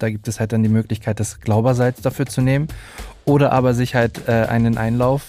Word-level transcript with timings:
Da 0.00 0.10
gibt 0.10 0.28
es 0.28 0.38
halt 0.38 0.52
dann 0.52 0.62
die 0.62 0.68
Möglichkeit, 0.68 1.18
das 1.18 1.40
Glaubersalz 1.40 2.00
dafür 2.02 2.26
zu 2.26 2.40
nehmen 2.40 2.68
oder 3.24 3.50
aber 3.50 3.74
sich 3.74 3.96
halt 3.96 4.28
äh, 4.28 4.46
einen 4.48 4.78
Einlauf 4.78 5.26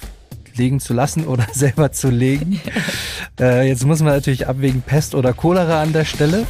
legen 0.54 0.80
zu 0.80 0.94
lassen 0.94 1.26
oder 1.26 1.48
selber 1.54 1.92
zu 1.92 2.12
legen. 2.12 2.62
äh, 3.40 3.68
jetzt 3.68 3.84
muss 3.88 4.04
man 4.04 4.14
natürlich 4.14 4.48
abwägen, 4.48 4.84
Pest 4.84 5.16
oder 5.16 5.34
Cholera 5.34 5.82
an 5.82 5.92
der 5.92 6.06
Stelle. 6.06 6.46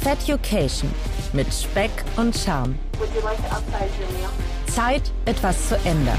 Feducation 0.00 0.90
mit 1.32 1.46
Speck 1.54 1.92
und 2.16 2.36
Charme. 2.36 2.74
Zeit, 4.66 5.12
etwas 5.24 5.68
zu 5.68 5.76
ändern. 5.84 6.18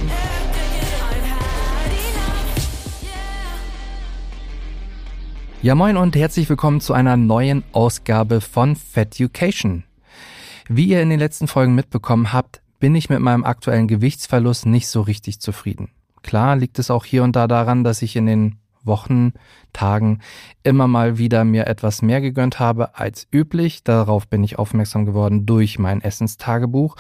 Ja, 5.61 5.75
moin 5.75 5.97
und 5.97 6.15
herzlich 6.15 6.47
willkommen 6.47 6.79
zu 6.79 6.93
einer 6.93 7.17
neuen 7.17 7.65
Ausgabe 7.73 8.39
von 8.39 8.77
Feducation. 8.77 9.83
Wie 10.67 10.87
ihr 10.87 11.01
in 11.01 11.09
den 11.09 11.19
letzten 11.19 11.47
Folgen 11.47 11.75
mitbekommen 11.75 12.33
habt, 12.33 12.61
bin 12.79 12.95
ich 12.95 13.09
mit 13.09 13.19
meinem 13.19 13.43
aktuellen 13.43 13.87
Gewichtsverlust 13.87 14.65
nicht 14.65 14.87
so 14.87 15.01
richtig 15.01 15.39
zufrieden. 15.39 15.89
Klar 16.23 16.55
liegt 16.55 16.79
es 16.79 16.91
auch 16.91 17.05
hier 17.05 17.23
und 17.23 17.35
da 17.35 17.47
daran, 17.47 17.83
dass 17.83 18.01
ich 18.01 18.15
in 18.15 18.25
den 18.25 18.57
Wochen, 18.83 19.33
Tagen 19.73 20.19
immer 20.63 20.87
mal 20.87 21.17
wieder 21.17 21.43
mir 21.43 21.67
etwas 21.67 22.01
mehr 22.01 22.21
gegönnt 22.21 22.59
habe 22.59 22.97
als 22.97 23.27
üblich. 23.31 23.83
Darauf 23.83 24.27
bin 24.27 24.43
ich 24.43 24.59
aufmerksam 24.59 25.05
geworden 25.05 25.45
durch 25.45 25.79
mein 25.79 26.01
Essenstagebuch. 26.01 26.95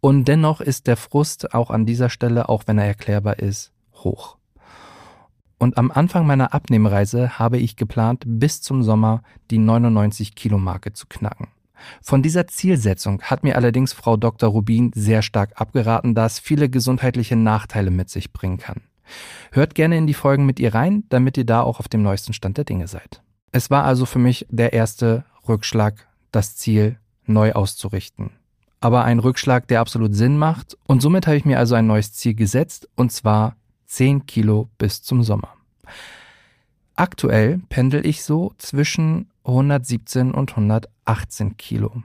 Und 0.00 0.26
dennoch 0.28 0.60
ist 0.60 0.86
der 0.86 0.96
Frust 0.96 1.54
auch 1.54 1.70
an 1.70 1.86
dieser 1.86 2.10
Stelle, 2.10 2.48
auch 2.48 2.64
wenn 2.66 2.78
er 2.78 2.86
erklärbar 2.86 3.38
ist, 3.38 3.72
hoch. 3.94 4.36
Und 5.58 5.78
am 5.78 5.90
Anfang 5.90 6.26
meiner 6.26 6.52
Abnehmreise 6.54 7.38
habe 7.38 7.58
ich 7.58 7.76
geplant, 7.76 8.24
bis 8.26 8.62
zum 8.62 8.82
Sommer 8.82 9.22
die 9.50 9.58
99 9.58 10.34
Kilo 10.34 10.58
Marke 10.58 10.92
zu 10.92 11.06
knacken. 11.06 11.48
Von 12.02 12.22
dieser 12.22 12.46
Zielsetzung 12.46 13.22
hat 13.22 13.42
mir 13.42 13.56
allerdings 13.56 13.92
Frau 13.92 14.16
Dr. 14.16 14.50
Rubin 14.50 14.92
sehr 14.94 15.22
stark 15.22 15.60
abgeraten, 15.60 16.14
da 16.14 16.26
es 16.26 16.38
viele 16.38 16.68
gesundheitliche 16.68 17.36
Nachteile 17.36 17.90
mit 17.90 18.10
sich 18.10 18.32
bringen 18.32 18.58
kann. 18.58 18.82
Hört 19.50 19.74
gerne 19.74 19.96
in 19.96 20.06
die 20.06 20.14
Folgen 20.14 20.46
mit 20.46 20.60
ihr 20.60 20.74
rein, 20.74 21.04
damit 21.08 21.36
ihr 21.36 21.44
da 21.44 21.62
auch 21.62 21.80
auf 21.80 21.88
dem 21.88 22.02
neuesten 22.02 22.32
Stand 22.32 22.56
der 22.56 22.64
Dinge 22.64 22.88
seid. 22.88 23.22
Es 23.50 23.70
war 23.70 23.84
also 23.84 24.06
für 24.06 24.18
mich 24.18 24.46
der 24.50 24.72
erste 24.72 25.24
Rückschlag, 25.46 26.06
das 26.30 26.56
Ziel 26.56 26.98
neu 27.26 27.52
auszurichten. 27.52 28.30
Aber 28.80 29.04
ein 29.04 29.18
Rückschlag, 29.18 29.68
der 29.68 29.80
absolut 29.80 30.14
Sinn 30.14 30.38
macht 30.38 30.76
und 30.86 31.02
somit 31.02 31.26
habe 31.26 31.36
ich 31.36 31.44
mir 31.44 31.58
also 31.58 31.74
ein 31.74 31.86
neues 31.86 32.12
Ziel 32.12 32.34
gesetzt 32.34 32.88
und 32.96 33.12
zwar 33.12 33.56
10 33.86 34.26
Kilo 34.26 34.70
bis 34.78 35.02
zum 35.02 35.22
Sommer. 35.22 35.54
Aktuell 36.96 37.60
pendel 37.68 38.06
ich 38.06 38.22
so 38.24 38.52
zwischen 38.58 39.30
117 39.44 40.32
und 40.32 40.50
118 40.50 41.56
Kilo. 41.56 42.02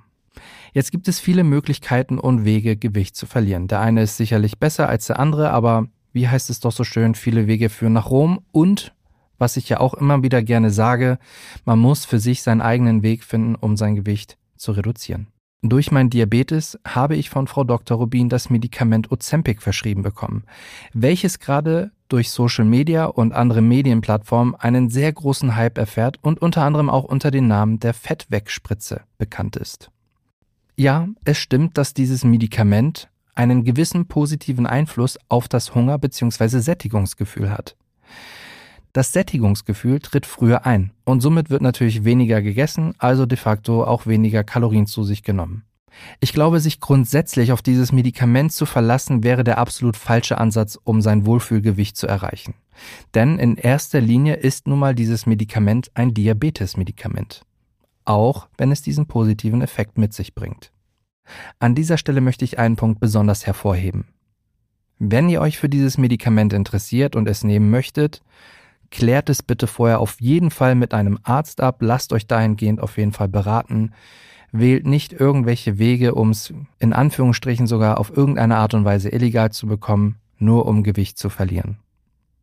Jetzt 0.74 0.92
gibt 0.92 1.08
es 1.08 1.20
viele 1.20 1.44
Möglichkeiten 1.44 2.20
und 2.20 2.46
Wege, 2.46 2.78
Gewicht 2.78 3.16
zu 3.16 3.26
verlieren. 3.26 3.68
Der 3.68 3.80
eine 3.80 4.04
ist 4.04 4.18
sicherlich 4.18 4.60
besser 4.60 4.88
als 4.88 5.08
der 5.08 5.20
andere, 5.20 5.52
aber 5.52 5.88
wie 6.14 6.28
heißt 6.28 6.50
es 6.50 6.60
doch 6.60 6.72
so 6.72 6.84
schön, 6.84 7.16
viele 7.16 7.48
Wege 7.48 7.70
führen 7.70 7.94
nach 7.94 8.10
Rom 8.10 8.42
und 8.52 8.94
was 9.38 9.58
ich 9.58 9.70
ja 9.70 9.80
auch 9.80 9.94
immer 9.94 10.24
wieder 10.24 10.42
gerne 10.42 10.72
sage, 10.72 11.20
man 11.64 11.80
muss 11.80 12.06
für 12.06 12.20
sich 12.20 12.42
seinen 12.42 12.62
eigenen 12.62 13.04
Weg 13.04 13.24
finden, 13.24 13.56
um 13.56 13.78
sein 13.78 13.96
Gewicht 13.96 14.38
zu 14.56 14.72
reduzieren. 14.72 15.28
Durch 15.64 15.92
mein 15.92 16.12
Diabetes 16.12 16.80
habe 16.86 17.16
ich 17.16 17.32
von 17.32 17.48
Frau 17.48 17.64
Dr. 17.64 17.98
Rubin 17.98 18.30
das 18.30 18.52
Medikament 18.52 19.12
Ozempic 19.12 19.62
verschrieben 19.62 20.04
bekommen, 20.04 20.44
welches 20.94 21.40
gerade 21.40 21.92
durch 22.10 22.30
Social 22.30 22.64
Media 22.64 23.06
und 23.06 23.34
andere 23.34 23.62
Medienplattformen 23.62 24.54
einen 24.56 24.90
sehr 24.90 25.12
großen 25.12 25.56
Hype 25.56 25.80
erfährt 25.80 26.20
und 26.22 26.42
unter 26.42 26.62
anderem 26.62 26.90
auch 26.90 27.04
unter 27.04 27.32
dem 27.32 27.48
Namen 27.48 27.80
der 27.80 27.96
Fettwegspritze 27.96 29.02
bekannt 29.18 29.56
ist. 29.56 29.90
Ja, 30.76 31.08
es 31.26 31.40
stimmt, 31.40 31.78
dass 31.78 31.96
dieses 31.96 32.24
Medikament 32.24 33.10
einen 33.34 33.64
gewissen 33.64 34.08
positiven 34.08 34.68
Einfluss 34.68 35.18
auf 35.28 35.48
das 35.48 35.74
Hunger- 35.74 35.98
bzw. 35.98 36.60
Sättigungsgefühl 36.60 37.50
hat. 37.52 37.76
Das 38.98 39.14
Sättigungsgefühl 39.14 40.00
tritt 40.00 40.26
früher 40.26 40.66
ein 40.66 40.90
und 41.04 41.22
somit 41.22 41.52
wird 41.52 41.62
natürlich 41.62 42.04
weniger 42.04 42.42
gegessen, 42.42 42.96
also 42.98 43.28
de 43.28 43.38
facto 43.38 43.84
auch 43.84 44.08
weniger 44.08 44.44
Kalorien 44.44 44.88
zu 44.88 45.04
sich 45.04 45.22
genommen. 45.22 45.66
Ich 46.20 46.34
glaube, 46.34 46.60
sich 46.60 46.80
grundsätzlich 46.80 47.52
auf 47.52 47.62
dieses 47.62 47.92
Medikament 47.92 48.54
zu 48.54 48.66
verlassen, 48.66 49.24
wäre 49.24 49.44
der 49.44 49.60
absolut 49.60 49.98
falsche 49.98 50.40
Ansatz, 50.40 50.80
um 50.84 51.04
sein 51.04 51.28
Wohlfühlgewicht 51.28 51.96
zu 51.96 52.08
erreichen. 52.08 52.56
Denn 53.14 53.38
in 53.38 53.56
erster 53.56 54.02
Linie 54.02 54.34
ist 54.34 54.68
nun 54.68 54.80
mal 54.80 54.96
dieses 54.96 55.28
Medikament 55.28 55.92
ein 55.94 56.16
Diabetesmedikament. 56.16 57.44
Auch 58.04 58.48
wenn 58.58 58.72
es 58.72 58.82
diesen 58.82 59.06
positiven 59.06 59.62
Effekt 59.62 60.00
mit 60.00 60.12
sich 60.16 60.34
bringt. 60.34 60.72
An 61.60 61.76
dieser 61.76 62.00
Stelle 62.00 62.22
möchte 62.22 62.46
ich 62.46 62.58
einen 62.58 62.78
Punkt 62.78 63.00
besonders 63.00 63.46
hervorheben. 63.46 64.06
Wenn 64.98 65.30
ihr 65.30 65.42
euch 65.42 65.60
für 65.60 65.70
dieses 65.70 66.00
Medikament 66.00 66.52
interessiert 66.52 67.16
und 67.16 67.28
es 67.28 67.44
nehmen 67.44 67.70
möchtet, 67.70 68.24
klärt 68.92 69.30
es 69.30 69.44
bitte 69.44 69.68
vorher 69.68 70.00
auf 70.00 70.20
jeden 70.20 70.52
Fall 70.52 70.76
mit 70.76 70.94
einem 70.94 71.20
Arzt 71.24 71.62
ab, 71.62 71.78
lasst 71.82 72.14
euch 72.14 72.28
dahingehend 72.28 72.80
auf 72.80 72.98
jeden 72.98 73.14
Fall 73.14 73.28
beraten, 73.28 73.92
wählt 74.52 74.86
nicht 74.86 75.14
irgendwelche 75.14 75.78
Wege, 75.78 76.16
um 76.16 76.30
es 76.30 76.54
in 76.80 76.94
Anführungsstrichen 76.94 77.68
sogar 77.68 78.00
auf 78.00 78.16
irgendeine 78.16 78.58
Art 78.58 78.74
und 78.74 78.86
Weise 78.86 79.10
illegal 79.10 79.52
zu 79.52 79.68
bekommen, 79.68 80.16
nur 80.38 80.66
um 80.66 80.84
Gewicht 80.84 81.18
zu 81.18 81.30
verlieren. 81.30 81.78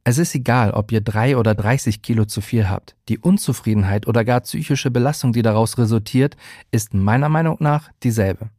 Es 0.06 0.18
ist 0.18 0.34
egal, 0.34 0.72
ob 0.72 0.92
ihr 0.92 1.00
drei 1.00 1.38
oder 1.38 1.54
30 1.54 2.02
Kilo 2.02 2.26
zu 2.26 2.42
viel 2.42 2.68
habt. 2.68 2.94
Die 3.08 3.18
Unzufriedenheit 3.18 4.06
oder 4.06 4.22
gar 4.22 4.42
psychische 4.42 4.90
Belastung, 4.90 5.32
die 5.32 5.40
daraus 5.40 5.78
resultiert, 5.78 6.36
ist 6.70 6.92
meiner 6.92 7.30
Meinung 7.30 7.56
nach 7.60 7.90
dieselbe. 8.02 8.50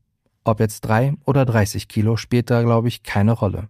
Ob 0.44 0.60
jetzt 0.60 0.82
drei 0.82 1.14
oder 1.24 1.46
30 1.46 1.88
Kilo 1.88 2.18
spielt 2.18 2.50
da, 2.50 2.64
glaube 2.64 2.88
ich, 2.88 3.04
keine 3.04 3.32
Rolle. 3.32 3.68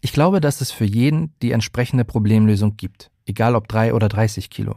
Ich 0.00 0.12
glaube, 0.12 0.40
dass 0.40 0.60
es 0.60 0.70
für 0.70 0.84
jeden 0.84 1.34
die 1.42 1.52
entsprechende 1.52 2.04
Problemlösung 2.04 2.76
gibt, 2.76 3.10
egal 3.26 3.54
ob 3.54 3.68
drei 3.68 3.94
oder 3.94 4.08
30 4.08 4.50
Kilo. 4.50 4.76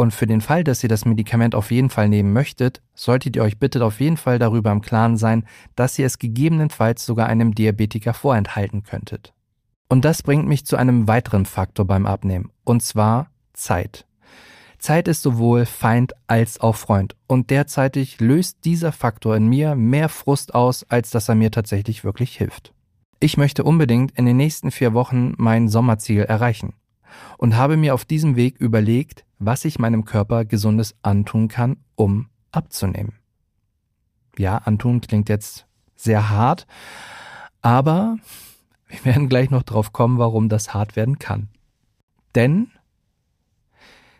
Und 0.00 0.14
für 0.14 0.26
den 0.26 0.40
Fall, 0.40 0.64
dass 0.64 0.82
ihr 0.82 0.88
das 0.88 1.04
Medikament 1.04 1.54
auf 1.54 1.70
jeden 1.70 1.90
Fall 1.90 2.08
nehmen 2.08 2.32
möchtet, 2.32 2.80
solltet 2.94 3.36
ihr 3.36 3.42
euch 3.42 3.58
bitte 3.58 3.84
auf 3.84 4.00
jeden 4.00 4.16
Fall 4.16 4.38
darüber 4.38 4.72
im 4.72 4.80
Klaren 4.80 5.18
sein, 5.18 5.44
dass 5.76 5.98
ihr 5.98 6.06
es 6.06 6.18
gegebenenfalls 6.18 7.04
sogar 7.04 7.26
einem 7.26 7.54
Diabetiker 7.54 8.14
vorenthalten 8.14 8.82
könntet. 8.82 9.34
Und 9.90 10.04
das 10.06 10.22
bringt 10.22 10.46
mich 10.46 10.64
zu 10.64 10.76
einem 10.76 11.06
weiteren 11.06 11.44
Faktor 11.44 11.84
beim 11.84 12.06
Abnehmen, 12.06 12.50
und 12.64 12.82
zwar 12.82 13.30
Zeit. 13.52 14.06
Zeit 14.78 15.08
ist 15.08 15.20
sowohl 15.20 15.66
Feind 15.66 16.14
als 16.26 16.60
auch 16.60 16.76
Freund, 16.76 17.14
und 17.26 17.50
derzeitig 17.50 18.20
löst 18.20 18.64
dieser 18.64 18.92
Faktor 18.92 19.36
in 19.36 19.48
mir 19.48 19.74
mehr 19.74 20.08
Frust 20.08 20.54
aus, 20.54 20.84
als 20.88 21.10
dass 21.10 21.28
er 21.28 21.34
mir 21.34 21.50
tatsächlich 21.50 22.04
wirklich 22.04 22.38
hilft. 22.38 22.72
Ich 23.22 23.36
möchte 23.36 23.64
unbedingt 23.64 24.12
in 24.12 24.24
den 24.24 24.38
nächsten 24.38 24.70
vier 24.70 24.94
Wochen 24.94 25.34
mein 25.36 25.68
Sommerziel 25.68 26.22
erreichen 26.22 26.72
und 27.36 27.54
habe 27.54 27.76
mir 27.76 27.92
auf 27.92 28.06
diesem 28.06 28.34
Weg 28.34 28.58
überlegt, 28.58 29.26
was 29.38 29.66
ich 29.66 29.78
meinem 29.78 30.06
Körper 30.06 30.46
Gesundes 30.46 30.96
antun 31.02 31.48
kann, 31.48 31.76
um 31.96 32.30
abzunehmen. 32.50 33.12
Ja, 34.38 34.56
antun 34.56 35.02
klingt 35.02 35.28
jetzt 35.28 35.66
sehr 35.96 36.30
hart, 36.30 36.66
aber 37.60 38.16
wir 38.88 39.04
werden 39.04 39.28
gleich 39.28 39.50
noch 39.50 39.64
drauf 39.64 39.92
kommen, 39.92 40.16
warum 40.16 40.48
das 40.48 40.72
hart 40.72 40.96
werden 40.96 41.18
kann. 41.18 41.50
Denn 42.34 42.70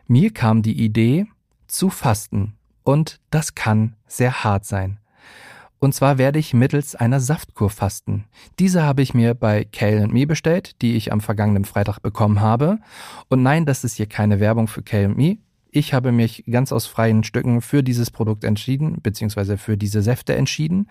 mir 0.07 0.31
kam 0.31 0.61
die 0.61 0.79
Idee 0.79 1.27
zu 1.69 1.89
fasten 1.89 2.59
und 2.83 3.19
das 3.31 3.55
kann 3.55 3.97
sehr 4.07 4.45
hart 4.45 4.67
sein. 4.67 5.01
Und 5.81 5.95
zwar 5.95 6.19
werde 6.19 6.39
ich 6.39 6.53
mittels 6.53 6.95
einer 6.95 7.21
Saftkur 7.21 7.71
fasten. 7.71 8.27
Diese 8.59 8.83
habe 8.83 9.01
ich 9.01 9.15
mir 9.15 9.35
bei 9.35 9.65
Kale 9.65 10.07
Me 10.09 10.27
bestellt, 10.27 10.81
die 10.83 10.95
ich 10.95 11.11
am 11.11 11.23
vergangenen 11.23 11.65
Freitag 11.65 12.01
bekommen 12.01 12.41
habe. 12.41 12.79
Und 13.29 13.43
nein, 13.43 13.65
das 13.65 13.83
ist 13.83 13.95
hier 13.95 14.07
keine 14.07 14.41
Werbung 14.41 14.69
für 14.69 14.83
Kale 14.83 15.09
Me. 15.09 15.39
Ich 15.71 15.95
habe 15.95 16.13
mich 16.13 16.45
ganz 16.51 16.71
aus 16.71 16.87
freien 16.87 17.25
Stücken 17.25 17.63
für 17.63 17.83
dieses 17.83 18.11
Produkt 18.11 18.45
entschieden, 18.45 18.99
beziehungsweise 19.03 19.57
für 19.57 19.79
diese 19.79 20.03
Säfte 20.03 20.37
entschieden 20.37 20.89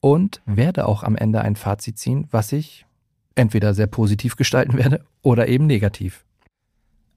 und 0.00 0.40
werde 0.46 0.86
auch 0.86 1.02
am 1.02 1.16
Ende 1.16 1.42
ein 1.42 1.56
Fazit 1.56 1.98
ziehen, 1.98 2.28
was 2.30 2.52
ich 2.52 2.86
entweder 3.34 3.74
sehr 3.74 3.88
positiv 3.88 4.36
gestalten 4.36 4.78
werde 4.78 5.04
oder 5.20 5.48
eben 5.48 5.66
negativ. 5.66 6.24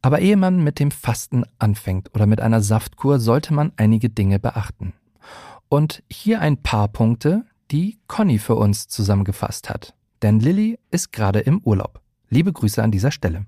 Aber 0.02 0.20
ehe 0.20 0.38
man 0.38 0.64
mit 0.64 0.80
dem 0.80 0.92
Fasten 0.92 1.46
anfängt 1.58 2.14
oder 2.14 2.26
mit 2.26 2.42
einer 2.42 2.62
Saftkur, 2.62 3.20
sollte 3.20 3.54
man 3.54 3.72
einige 3.78 4.10
Dinge 4.10 4.40
beachten. 4.40 4.94
Und 5.76 6.04
hier 6.10 6.40
ein 6.40 6.64
paar 6.64 6.88
Punkte, 6.88 7.44
die 7.70 8.00
Conny 8.08 8.40
für 8.40 8.56
uns 8.56 8.88
zusammengefasst 8.88 9.70
hat. 9.70 9.94
Denn 10.22 10.40
Lilly 10.40 10.80
ist 10.90 11.12
gerade 11.12 11.42
im 11.42 11.60
Urlaub. 11.66 12.00
Liebe 12.30 12.54
Grüße 12.54 12.82
an 12.82 12.92
dieser 12.92 13.12
Stelle. 13.12 13.46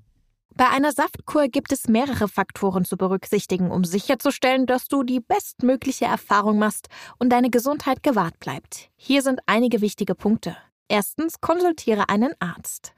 Bei 0.54 0.68
einer 0.68 0.92
Saftkur 0.92 1.48
gibt 1.48 1.72
es 1.72 1.88
mehrere 1.88 2.28
Faktoren 2.28 2.84
zu 2.84 2.98
berücksichtigen, 2.98 3.72
um 3.72 3.86
sicherzustellen, 3.86 4.66
dass 4.66 4.90
du 4.90 5.04
die 5.04 5.22
bestmögliche 5.22 6.04
Erfahrung 6.04 6.60
machst 6.60 6.90
und 7.18 7.30
deine 7.30 7.50
Gesundheit 7.50 8.04
gewahrt 8.04 8.42
bleibt. 8.42 8.90
Hier 8.98 9.22
sind 9.22 9.40
einige 9.46 9.80
wichtige 9.80 10.14
Punkte. 10.14 10.58
Erstens, 10.90 11.40
konsultiere 11.40 12.10
einen 12.10 12.34
Arzt. 12.40 12.94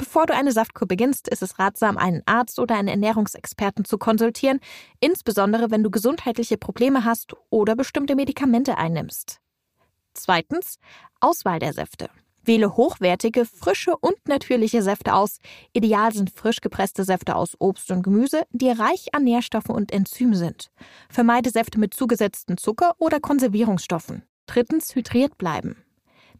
Bevor 0.00 0.24
du 0.24 0.34
eine 0.34 0.50
Saftkur 0.50 0.88
beginnst, 0.88 1.28
ist 1.28 1.42
es 1.42 1.58
ratsam, 1.58 1.98
einen 1.98 2.22
Arzt 2.24 2.58
oder 2.58 2.74
einen 2.74 2.88
Ernährungsexperten 2.88 3.84
zu 3.84 3.98
konsultieren, 3.98 4.58
insbesondere 4.98 5.70
wenn 5.70 5.82
du 5.82 5.90
gesundheitliche 5.90 6.56
Probleme 6.56 7.04
hast 7.04 7.34
oder 7.50 7.76
bestimmte 7.76 8.16
Medikamente 8.16 8.78
einnimmst. 8.78 9.40
Zweitens, 10.14 10.78
Auswahl 11.20 11.58
der 11.58 11.74
Säfte. 11.74 12.08
Wähle 12.42 12.78
hochwertige, 12.78 13.44
frische 13.44 13.94
und 13.94 14.16
natürliche 14.26 14.80
Säfte 14.80 15.12
aus. 15.12 15.36
Ideal 15.74 16.14
sind 16.14 16.30
frisch 16.30 16.62
gepresste 16.62 17.04
Säfte 17.04 17.36
aus 17.36 17.54
Obst 17.58 17.90
und 17.90 18.02
Gemüse, 18.02 18.44
die 18.52 18.70
reich 18.70 19.14
an 19.14 19.24
Nährstoffen 19.24 19.74
und 19.74 19.92
Enzymen 19.92 20.34
sind. 20.34 20.70
Vermeide 21.10 21.50
Säfte 21.50 21.78
mit 21.78 21.92
zugesetzten 21.92 22.56
Zucker 22.56 22.94
oder 22.96 23.20
Konservierungsstoffen. 23.20 24.22
Drittens, 24.46 24.94
hydriert 24.94 25.36
bleiben. 25.36 25.76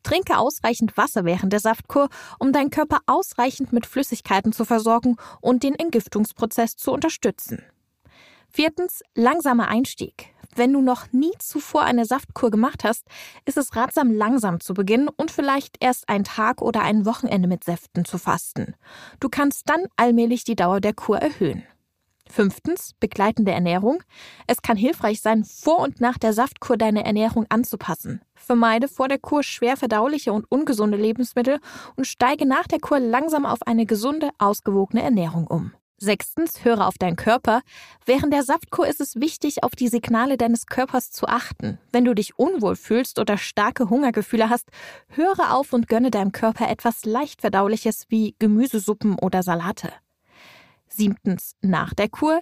Trinke 0.03 0.39
ausreichend 0.39 0.97
Wasser 0.97 1.25
während 1.25 1.53
der 1.53 1.61
Saftkur, 1.61 2.09
um 2.39 2.53
deinen 2.53 2.71
Körper 2.71 2.99
ausreichend 3.07 3.73
mit 3.73 3.87
Flüssigkeiten 3.87 4.53
zu 4.53 4.65
versorgen 4.65 5.17
und 5.41 5.63
den 5.63 5.75
Entgiftungsprozess 5.75 6.77
zu 6.77 6.93
unterstützen. 6.93 7.63
Viertens, 8.49 9.03
langsamer 9.15 9.69
Einstieg. 9.69 10.35
Wenn 10.57 10.73
du 10.73 10.81
noch 10.81 11.13
nie 11.13 11.31
zuvor 11.39 11.83
eine 11.83 12.05
Saftkur 12.05 12.51
gemacht 12.51 12.83
hast, 12.83 13.05
ist 13.45 13.57
es 13.57 13.77
ratsam, 13.77 14.13
langsam 14.13 14.61
zu 14.61 14.75
beginnen 14.75 15.09
und 15.09 15.31
vielleicht 15.31 15.77
erst 15.81 16.09
einen 16.09 16.25
Tag 16.25 16.61
oder 16.61 16.83
ein 16.83 17.07
Wochenende 17.07 17.49
mit 17.49 17.63
Säften 17.63 18.05
zu 18.05 18.19
fasten. 18.19 18.75
Du 19.21 19.29
kannst 19.29 19.71
dann 19.71 19.87
allmählich 19.97 20.43
die 20.45 20.57
Dauer 20.57 20.81
der 20.81 20.95
Kur 20.95 21.19
erhöhen. 21.19 21.63
Fünftens, 22.31 22.95
begleitende 23.01 23.53
Ernährung. 23.53 24.03
Es 24.47 24.63
kann 24.63 24.77
hilfreich 24.77 25.21
sein, 25.21 25.45
vor 25.45 25.81
und 25.81 26.01
nach 26.01 26.19
der 26.19 26.33
Saftkur 26.33 26.77
deine 26.77 27.05
Ernährung 27.05 27.47
anzupassen. 27.49 28.23
Vermeide 28.35 28.89
vor 28.89 29.09
der 29.09 29.19
Kur 29.19 29.43
schwer 29.43 29.77
verdauliche 29.77 30.33
und 30.33 30.51
ungesunde 30.51 30.97
Lebensmittel 30.97 31.61
und 31.97 32.07
steige 32.07 32.47
nach 32.47 32.67
der 32.67 32.81
Kur 32.81 33.01
langsam 33.01 33.45
auf 33.45 33.59
eine 33.67 33.87
gesunde, 33.87 34.31
ausgewogene 34.39 35.03
Ernährung 35.03 35.47
um. 35.47 35.73
Sechstens, 36.03 36.65
höre 36.65 36.87
auf 36.87 36.97
deinen 36.97 37.17
Körper. 37.17 37.61
Während 38.07 38.33
der 38.33 38.43
Saftkur 38.43 38.89
ist 38.89 39.03
es 39.03 39.17
wichtig, 39.17 39.63
auf 39.63 39.73
die 39.73 39.89
Signale 39.89 40.39
deines 40.39 40.65
Körpers 40.65 41.11
zu 41.11 41.27
achten. 41.27 41.79
Wenn 41.93 42.07
du 42.07 42.15
dich 42.15 42.39
unwohl 42.39 42.75
fühlst 42.75 43.19
oder 43.19 43.37
starke 43.37 43.91
Hungergefühle 43.91 44.49
hast, 44.49 44.71
höre 45.09 45.55
auf 45.55 45.75
und 45.75 45.89
gönne 45.89 46.11
deinem 46.11 46.33
Körper 46.33 46.71
etwas 46.71 47.05
leicht 47.05 47.43
verdauliches 47.43 48.07
wie 48.09 48.35
Gemüsesuppen 48.39 49.19
oder 49.19 49.43
Salate. 49.43 49.93
Siebtens, 50.93 51.57
nach 51.63 51.95
der 51.95 52.09
Kur. 52.09 52.41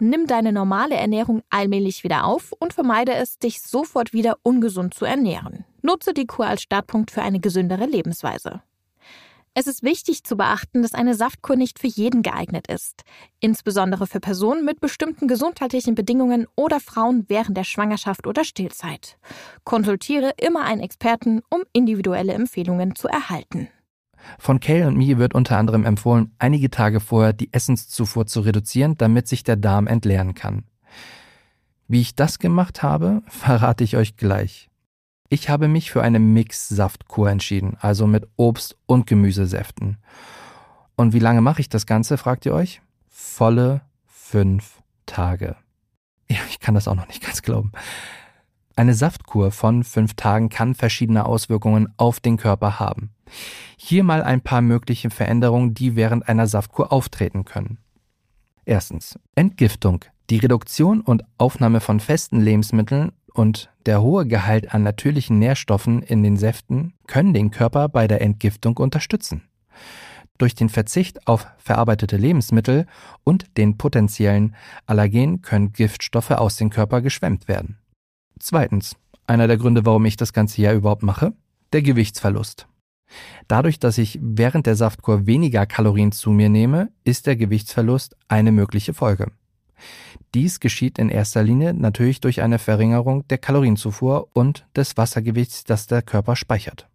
Nimm 0.00 0.26
deine 0.26 0.52
normale 0.52 0.96
Ernährung 0.96 1.42
allmählich 1.50 2.02
wieder 2.02 2.24
auf 2.24 2.52
und 2.52 2.72
vermeide 2.72 3.14
es, 3.14 3.38
dich 3.38 3.62
sofort 3.62 4.12
wieder 4.12 4.38
ungesund 4.42 4.94
zu 4.94 5.04
ernähren. 5.04 5.64
Nutze 5.82 6.14
die 6.14 6.26
Kur 6.26 6.46
als 6.46 6.62
Startpunkt 6.62 7.10
für 7.10 7.22
eine 7.22 7.40
gesündere 7.40 7.86
Lebensweise. 7.86 8.62
Es 9.56 9.68
ist 9.68 9.84
wichtig 9.84 10.24
zu 10.24 10.36
beachten, 10.36 10.82
dass 10.82 10.94
eine 10.94 11.14
Saftkur 11.14 11.54
nicht 11.54 11.78
für 11.78 11.86
jeden 11.86 12.22
geeignet 12.22 12.66
ist, 12.66 13.04
insbesondere 13.38 14.08
für 14.08 14.18
Personen 14.18 14.64
mit 14.64 14.80
bestimmten 14.80 15.28
gesundheitlichen 15.28 15.94
Bedingungen 15.94 16.48
oder 16.56 16.80
Frauen 16.80 17.26
während 17.28 17.56
der 17.56 17.62
Schwangerschaft 17.62 18.26
oder 18.26 18.42
Stillzeit. 18.42 19.16
Konsultiere 19.62 20.32
immer 20.38 20.62
einen 20.62 20.80
Experten, 20.80 21.40
um 21.50 21.62
individuelle 21.72 22.32
Empfehlungen 22.32 22.96
zu 22.96 23.06
erhalten. 23.06 23.68
Von 24.38 24.60
Kale 24.60 24.86
und 24.86 24.96
mir 24.96 25.18
wird 25.18 25.34
unter 25.34 25.58
anderem 25.58 25.84
empfohlen, 25.84 26.32
einige 26.38 26.70
Tage 26.70 27.00
vorher 27.00 27.32
die 27.32 27.52
Essenszufuhr 27.52 28.26
zu 28.26 28.40
reduzieren, 28.40 28.96
damit 28.96 29.28
sich 29.28 29.42
der 29.42 29.56
Darm 29.56 29.86
entleeren 29.86 30.34
kann. 30.34 30.64
Wie 31.88 32.00
ich 32.00 32.14
das 32.14 32.38
gemacht 32.38 32.82
habe, 32.82 33.22
verrate 33.28 33.84
ich 33.84 33.96
euch 33.96 34.16
gleich. 34.16 34.68
Ich 35.28 35.48
habe 35.48 35.68
mich 35.68 35.90
für 35.90 36.02
eine 36.02 36.18
Mix-Saftkur 36.18 37.30
entschieden, 37.30 37.76
also 37.80 38.06
mit 38.06 38.28
Obst- 38.36 38.76
und 38.86 39.06
Gemüsesäften. 39.06 39.98
Und 40.96 41.12
wie 41.12 41.18
lange 41.18 41.40
mache 41.40 41.60
ich 41.60 41.68
das 41.68 41.86
Ganze, 41.86 42.18
fragt 42.18 42.46
ihr 42.46 42.54
euch? 42.54 42.82
Volle 43.08 43.80
fünf 44.06 44.82
Tage. 45.06 45.56
Ja, 46.28 46.38
ich 46.48 46.60
kann 46.60 46.74
das 46.74 46.88
auch 46.88 46.94
noch 46.94 47.08
nicht 47.08 47.22
ganz 47.22 47.42
glauben. 47.42 47.72
Eine 48.76 48.94
Saftkur 48.94 49.50
von 49.50 49.84
fünf 49.84 50.14
Tagen 50.14 50.48
kann 50.48 50.74
verschiedene 50.74 51.26
Auswirkungen 51.26 51.92
auf 51.96 52.20
den 52.20 52.36
Körper 52.36 52.80
haben. 52.80 53.13
Hier 53.76 54.04
mal 54.04 54.22
ein 54.22 54.40
paar 54.40 54.60
mögliche 54.60 55.10
Veränderungen, 55.10 55.74
die 55.74 55.96
während 55.96 56.28
einer 56.28 56.46
Saftkur 56.46 56.92
auftreten 56.92 57.44
können. 57.44 57.78
Erstens. 58.64 59.18
Entgiftung. 59.34 60.04
Die 60.30 60.38
Reduktion 60.38 61.00
und 61.00 61.22
Aufnahme 61.36 61.80
von 61.80 62.00
festen 62.00 62.40
Lebensmitteln 62.40 63.12
und 63.34 63.70
der 63.84 64.00
hohe 64.00 64.26
Gehalt 64.26 64.72
an 64.74 64.82
natürlichen 64.82 65.38
Nährstoffen 65.38 66.02
in 66.02 66.22
den 66.22 66.36
Säften 66.36 66.94
können 67.06 67.34
den 67.34 67.50
Körper 67.50 67.88
bei 67.88 68.06
der 68.08 68.22
Entgiftung 68.22 68.76
unterstützen. 68.78 69.42
Durch 70.38 70.54
den 70.54 70.68
Verzicht 70.68 71.28
auf 71.28 71.46
verarbeitete 71.58 72.16
Lebensmittel 72.16 72.86
und 73.22 73.56
den 73.56 73.76
potenziellen 73.76 74.56
Allergen 74.86 75.42
können 75.42 75.72
Giftstoffe 75.72 76.30
aus 76.32 76.56
dem 76.56 76.70
Körper 76.70 77.02
geschwemmt 77.02 77.46
werden. 77.46 77.78
Zweitens, 78.40 78.96
einer 79.26 79.46
der 79.46 79.58
Gründe, 79.58 79.84
warum 79.84 80.04
ich 80.06 80.16
das 80.16 80.32
ganze 80.32 80.60
Jahr 80.60 80.74
überhaupt 80.74 81.02
mache, 81.02 81.34
der 81.72 81.82
Gewichtsverlust. 81.82 82.66
Dadurch, 83.48 83.78
dass 83.78 83.98
ich 83.98 84.18
während 84.22 84.66
der 84.66 84.76
Saftkur 84.76 85.26
weniger 85.26 85.66
Kalorien 85.66 86.12
zu 86.12 86.30
mir 86.30 86.48
nehme, 86.48 86.90
ist 87.04 87.26
der 87.26 87.36
Gewichtsverlust 87.36 88.16
eine 88.28 88.52
mögliche 88.52 88.94
Folge. 88.94 89.32
Dies 90.34 90.60
geschieht 90.60 90.98
in 90.98 91.10
erster 91.10 91.42
Linie 91.42 91.74
natürlich 91.74 92.20
durch 92.20 92.42
eine 92.42 92.58
Verringerung 92.58 93.26
der 93.28 93.38
Kalorienzufuhr 93.38 94.28
und 94.32 94.66
des 94.74 94.96
Wassergewichts, 94.96 95.64
das 95.64 95.86
der 95.86 96.02
Körper 96.02 96.36
speichert. 96.36 96.88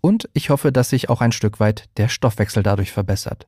Und 0.00 0.28
ich 0.34 0.50
hoffe, 0.50 0.70
dass 0.70 0.90
sich 0.90 1.08
auch 1.08 1.22
ein 1.22 1.32
Stück 1.32 1.60
weit 1.60 1.88
der 1.96 2.08
Stoffwechsel 2.08 2.62
dadurch 2.62 2.92
verbessert. 2.92 3.46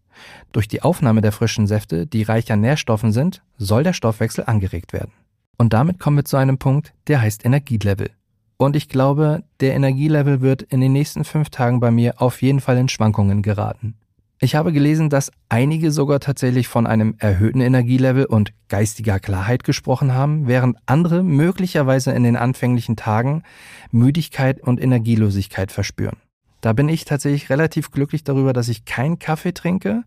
Durch 0.52 0.68
die 0.68 0.80
Aufnahme 0.80 1.20
der 1.20 1.32
frischen 1.32 1.66
Säfte, 1.66 2.06
die 2.06 2.22
reich 2.22 2.50
an 2.50 2.62
Nährstoffen 2.62 3.12
sind, 3.12 3.42
soll 3.58 3.82
der 3.82 3.92
Stoffwechsel 3.92 4.44
angeregt 4.46 4.94
werden. 4.94 5.12
Und 5.58 5.74
damit 5.74 5.98
kommen 6.00 6.16
wir 6.16 6.24
zu 6.24 6.38
einem 6.38 6.56
Punkt, 6.56 6.94
der 7.08 7.20
heißt 7.20 7.44
Energielevel. 7.44 8.10
Und 8.58 8.76
ich 8.76 8.88
glaube, 8.88 9.44
der 9.60 9.74
Energielevel 9.74 10.40
wird 10.40 10.62
in 10.62 10.80
den 10.80 10.92
nächsten 10.92 11.24
fünf 11.24 11.50
Tagen 11.50 11.80
bei 11.80 11.90
mir 11.90 12.20
auf 12.22 12.40
jeden 12.42 12.60
Fall 12.60 12.78
in 12.78 12.88
Schwankungen 12.88 13.42
geraten. 13.42 13.94
Ich 14.38 14.54
habe 14.54 14.72
gelesen, 14.72 15.08
dass 15.08 15.32
einige 15.48 15.90
sogar 15.90 16.20
tatsächlich 16.20 16.68
von 16.68 16.86
einem 16.86 17.14
erhöhten 17.18 17.62
Energielevel 17.62 18.26
und 18.26 18.52
geistiger 18.68 19.18
Klarheit 19.18 19.64
gesprochen 19.64 20.12
haben, 20.12 20.46
während 20.46 20.76
andere 20.84 21.22
möglicherweise 21.22 22.12
in 22.12 22.22
den 22.22 22.36
anfänglichen 22.36 22.96
Tagen 22.96 23.44
Müdigkeit 23.92 24.60
und 24.60 24.78
Energielosigkeit 24.78 25.72
verspüren. 25.72 26.18
Da 26.60 26.74
bin 26.74 26.88
ich 26.88 27.04
tatsächlich 27.06 27.48
relativ 27.48 27.90
glücklich 27.90 28.24
darüber, 28.24 28.52
dass 28.52 28.68
ich 28.68 28.84
keinen 28.84 29.18
Kaffee 29.18 29.52
trinke, 29.52 30.02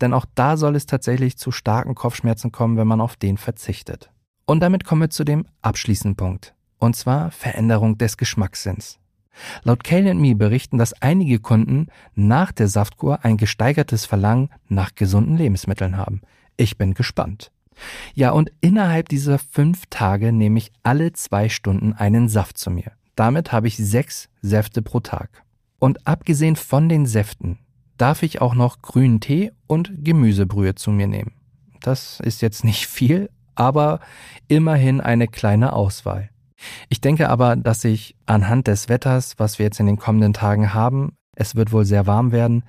denn 0.00 0.12
auch 0.12 0.26
da 0.34 0.56
soll 0.56 0.76
es 0.76 0.86
tatsächlich 0.86 1.36
zu 1.36 1.50
starken 1.50 1.94
Kopfschmerzen 1.96 2.52
kommen, 2.52 2.76
wenn 2.76 2.86
man 2.86 3.00
auf 3.00 3.16
den 3.16 3.38
verzichtet. 3.38 4.10
Und 4.46 4.60
damit 4.60 4.84
kommen 4.84 5.00
wir 5.00 5.10
zu 5.10 5.24
dem 5.24 5.46
abschließenden 5.62 6.16
Punkt, 6.16 6.54
und 6.84 6.94
zwar 6.94 7.30
Veränderung 7.30 7.98
des 7.98 8.16
Geschmackssinns. 8.16 8.98
Laut 9.62 9.82
Kale 9.82 10.14
Me 10.14 10.34
berichten, 10.34 10.78
dass 10.78 10.92
einige 11.02 11.40
Kunden 11.40 11.88
nach 12.14 12.52
der 12.52 12.68
Saftkur 12.68 13.24
ein 13.24 13.36
gesteigertes 13.36 14.06
Verlangen 14.06 14.50
nach 14.68 14.94
gesunden 14.94 15.36
Lebensmitteln 15.36 15.96
haben. 15.96 16.20
Ich 16.56 16.78
bin 16.78 16.94
gespannt. 16.94 17.50
Ja, 18.14 18.30
und 18.30 18.52
innerhalb 18.60 19.08
dieser 19.08 19.38
fünf 19.38 19.86
Tage 19.90 20.32
nehme 20.32 20.58
ich 20.58 20.70
alle 20.84 21.12
zwei 21.12 21.48
Stunden 21.48 21.92
einen 21.92 22.28
Saft 22.28 22.58
zu 22.58 22.70
mir. 22.70 22.92
Damit 23.16 23.52
habe 23.52 23.66
ich 23.66 23.76
sechs 23.76 24.28
Säfte 24.42 24.82
pro 24.82 25.00
Tag. 25.00 25.42
Und 25.80 26.06
abgesehen 26.06 26.56
von 26.56 26.88
den 26.88 27.06
Säften 27.06 27.58
darf 27.96 28.22
ich 28.22 28.40
auch 28.40 28.54
noch 28.54 28.82
grünen 28.82 29.20
Tee 29.20 29.52
und 29.66 29.92
Gemüsebrühe 30.04 30.74
zu 30.74 30.90
mir 30.90 31.06
nehmen. 31.06 31.32
Das 31.80 32.20
ist 32.20 32.42
jetzt 32.42 32.64
nicht 32.64 32.86
viel, 32.86 33.30
aber 33.54 34.00
immerhin 34.48 35.00
eine 35.00 35.28
kleine 35.28 35.72
Auswahl. 35.72 36.30
Ich 36.88 37.00
denke 37.00 37.28
aber, 37.28 37.56
dass 37.56 37.84
ich 37.84 38.16
anhand 38.26 38.66
des 38.66 38.88
Wetters, 38.88 39.34
was 39.38 39.58
wir 39.58 39.66
jetzt 39.66 39.80
in 39.80 39.86
den 39.86 39.98
kommenden 39.98 40.32
Tagen 40.32 40.74
haben, 40.74 41.16
es 41.34 41.54
wird 41.56 41.72
wohl 41.72 41.84
sehr 41.84 42.06
warm 42.06 42.32
werden, 42.32 42.64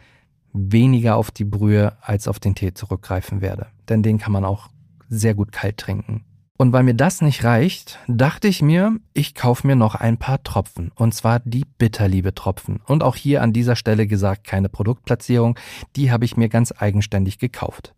weniger 0.53 1.17
auf 1.17 1.31
die 1.31 1.45
Brühe 1.45 1.97
als 2.01 2.27
auf 2.27 2.39
den 2.39 2.55
Tee 2.55 2.73
zurückgreifen 2.73 3.41
werde. 3.41 3.67
Denn 3.89 4.03
den 4.03 4.17
kann 4.17 4.31
man 4.31 4.45
auch 4.45 4.69
sehr 5.09 5.35
gut 5.35 5.51
kalt 5.51 5.77
trinken. 5.77 6.23
Und 6.57 6.71
weil 6.71 6.83
mir 6.83 6.93
das 6.93 7.19
nicht 7.21 7.43
reicht, 7.43 7.99
dachte 8.07 8.47
ich 8.47 8.61
mir, 8.61 8.97
ich 9.13 9.35
kaufe 9.35 9.67
mir 9.67 9.75
noch 9.75 9.93
ein 9.93 10.17
paar 10.17 10.41
Tropfen. 10.41 10.91
Und 10.95 11.13
zwar 11.13 11.41
die 11.41 11.65
Bitterliebe-Tropfen. 11.77 12.79
Und 12.85 13.03
auch 13.03 13.17
hier 13.17 13.41
an 13.41 13.51
dieser 13.51 13.75
Stelle 13.75 14.07
gesagt, 14.07 14.45
keine 14.45 14.69
Produktplatzierung. 14.69 15.59
Die 15.97 16.11
habe 16.11 16.23
ich 16.23 16.37
mir 16.37 16.47
ganz 16.47 16.73
eigenständig 16.77 17.39
gekauft. 17.39 17.93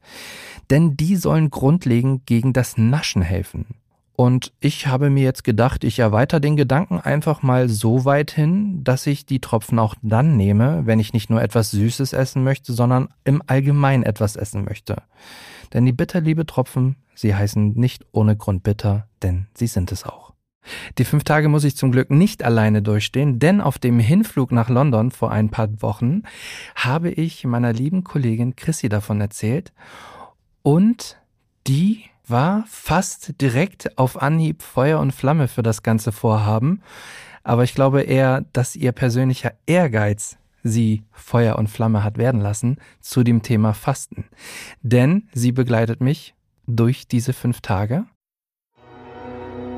Denn 0.71 0.97
die 0.97 1.17
sollen 1.17 1.51
grundlegend 1.51 2.25
gegen 2.25 2.51
das 2.51 2.77
Naschen 2.77 3.21
helfen. 3.21 3.75
Und 4.19 4.51
ich 4.59 4.87
habe 4.87 5.11
mir 5.11 5.21
jetzt 5.21 5.43
gedacht, 5.43 5.83
ich 5.83 5.99
erweitere 5.99 6.41
den 6.41 6.57
Gedanken 6.57 6.99
einfach 6.99 7.43
mal 7.43 7.69
so 7.69 8.03
weit 8.03 8.31
hin, 8.31 8.83
dass 8.83 9.05
ich 9.05 9.27
die 9.27 9.39
Tropfen 9.39 9.77
auch 9.77 9.93
dann 10.01 10.35
nehme, 10.35 10.87
wenn 10.87 10.99
ich 10.99 11.13
nicht 11.13 11.29
nur 11.29 11.39
etwas 11.39 11.69
Süßes 11.69 12.13
essen 12.13 12.43
möchte, 12.43 12.73
sondern 12.73 13.09
im 13.25 13.43
Allgemeinen 13.45 14.01
etwas 14.01 14.35
essen 14.35 14.65
möchte. 14.65 15.03
Denn 15.71 15.85
die 15.85 15.91
bitterliebe 15.91 16.47
Tropfen, 16.47 16.95
sie 17.13 17.35
heißen 17.35 17.73
nicht 17.73 18.07
ohne 18.11 18.35
Grund 18.35 18.63
bitter, 18.63 19.07
denn 19.21 19.45
sie 19.53 19.67
sind 19.67 19.91
es 19.91 20.03
auch. 20.03 20.33
Die 20.97 21.05
fünf 21.05 21.23
Tage 21.23 21.47
muss 21.47 21.63
ich 21.63 21.77
zum 21.77 21.91
Glück 21.91 22.09
nicht 22.09 22.43
alleine 22.43 22.81
durchstehen, 22.81 23.37
denn 23.37 23.61
auf 23.61 23.77
dem 23.77 23.99
Hinflug 23.99 24.51
nach 24.51 24.67
London 24.67 25.11
vor 25.11 25.31
ein 25.31 25.49
paar 25.49 25.79
Wochen 25.83 26.23
habe 26.73 27.11
ich 27.11 27.45
meiner 27.45 27.71
lieben 27.71 28.03
Kollegin 28.03 28.55
Chrissy 28.55 28.89
davon 28.89 29.21
erzählt 29.21 29.73
und 30.63 31.17
die 31.67 32.05
war 32.29 32.65
fast 32.67 33.41
direkt 33.41 33.97
auf 33.97 34.21
Anhieb 34.21 34.61
Feuer 34.61 34.99
und 34.99 35.11
Flamme 35.11 35.47
für 35.47 35.63
das 35.63 35.83
ganze 35.83 36.11
Vorhaben. 36.11 36.81
Aber 37.43 37.63
ich 37.63 37.73
glaube 37.73 38.01
eher, 38.01 38.45
dass 38.53 38.75
ihr 38.75 38.91
persönlicher 38.91 39.53
Ehrgeiz 39.65 40.37
sie 40.63 41.03
Feuer 41.11 41.57
und 41.57 41.69
Flamme 41.69 42.03
hat 42.03 42.17
werden 42.17 42.41
lassen 42.41 42.77
zu 42.99 43.23
dem 43.23 43.41
Thema 43.41 43.73
Fasten. 43.73 44.25
Denn 44.81 45.27
sie 45.33 45.51
begleitet 45.51 46.01
mich 46.01 46.35
durch 46.67 47.07
diese 47.07 47.33
fünf 47.33 47.61
Tage. 47.61 48.05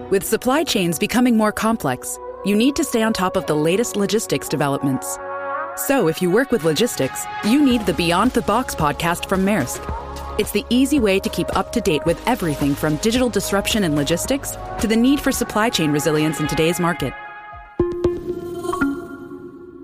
With 0.09 0.27
supply 0.27 0.63
chains 0.65 0.97
becoming 0.97 1.37
more 1.37 1.51
complex, 1.51 2.19
you 2.43 2.55
need 2.55 2.75
to 2.75 2.83
stay 2.83 3.05
on 3.05 3.13
top 3.13 3.37
of 3.37 3.45
the 3.47 3.53
latest 3.53 3.95
logistics 3.95 4.49
developments. 4.49 5.19
So 5.87 6.09
if 6.09 6.19
you 6.19 6.31
work 6.31 6.51
with 6.51 6.63
logistics, 6.63 7.25
you 7.43 7.63
need 7.63 7.85
the 7.85 7.93
Beyond 7.93 8.33
the 8.33 8.41
Box 8.41 8.75
podcast 8.75 9.29
from 9.29 9.45
Maersk. 9.45 9.98
It's 10.39 10.51
the 10.51 10.65
easy 10.69 11.01
way 11.01 11.19
to 11.19 11.27
keep 11.27 11.53
up 11.57 11.73
to 11.73 11.81
date 11.81 12.05
with 12.05 12.25
everything 12.25 12.73
from 12.73 12.95
digital 12.97 13.27
disruption 13.27 13.83
and 13.83 13.97
logistics 13.97 14.51
to 14.79 14.87
the 14.87 14.95
need 14.95 15.19
for 15.19 15.33
supply 15.33 15.69
chain 15.69 15.91
resilience 15.91 16.39
in 16.39 16.47
today's 16.47 16.79
market. 16.79 17.13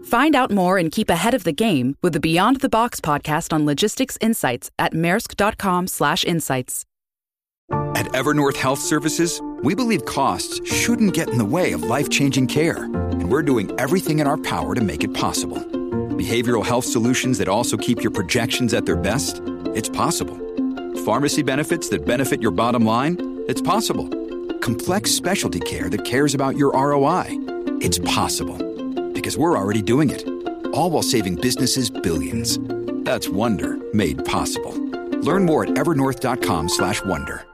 Find 0.05 0.33
out 0.33 0.51
more 0.51 0.77
and 0.77 0.89
keep 0.89 1.09
ahead 1.09 1.33
of 1.33 1.43
the 1.43 1.51
game 1.51 1.97
with 2.01 2.13
the 2.13 2.21
Beyond 2.21 2.62
the 2.62 2.69
Box 2.69 3.01
podcast 3.01 3.51
on 3.51 3.65
logistics 3.65 4.17
insights 4.21 4.71
at 4.79 4.93
maersk.com/insights. 4.93 6.85
At 7.97 8.05
Evernorth 8.13 8.55
Health 8.55 8.79
Services, 8.79 9.41
we 9.62 9.75
believe 9.75 10.05
costs 10.05 10.62
shouldn't 10.65 11.13
get 11.13 11.29
in 11.29 11.38
the 11.38 11.43
way 11.43 11.74
of 11.74 11.83
life-changing 11.83 12.47
care, 12.47 12.85
and 12.85 13.29
we're 13.29 13.43
doing 13.43 13.77
everything 13.77 14.19
in 14.19 14.27
our 14.27 14.38
power 14.38 14.74
to 14.74 14.81
make 14.81 15.03
it 15.03 15.13
possible. 15.13 15.57
Behavioral 16.15 16.65
health 16.65 16.85
solutions 16.85 17.39
that 17.39 17.50
also 17.50 17.75
keep 17.75 18.01
your 18.01 18.12
projections 18.12 18.74
at 18.74 18.85
their 18.85 18.95
best? 18.95 19.41
It's 19.75 19.89
possible 19.89 20.44
pharmacy 21.05 21.43
benefits 21.43 21.89
that 21.89 22.03
benefit 22.03 22.41
your 22.41 22.51
bottom 22.51 22.83
line? 22.83 23.43
It's 23.47 23.62
possible. 23.62 24.09
Complex 24.59 25.12
specialty 25.12 25.59
care 25.59 25.88
that 25.89 26.03
cares 26.03 26.33
about 26.33 26.57
your 26.57 26.74
ROI? 26.74 27.25
It's 27.79 28.00
possible. 28.00 28.57
Because 29.13 29.38
we're 29.38 29.55
already 29.55 29.83
doing 29.83 30.09
it. 30.09 30.27
All 30.74 30.89
while 30.89 31.03
saving 31.03 31.35
businesses 31.35 31.91
billions. 31.91 32.57
That's 33.05 33.29
Wonder 33.29 33.77
made 33.93 34.25
possible. 34.25 34.74
Learn 35.21 35.45
more 35.45 35.63
at 35.63 35.77
evernorth.com/wonder. 35.77 37.45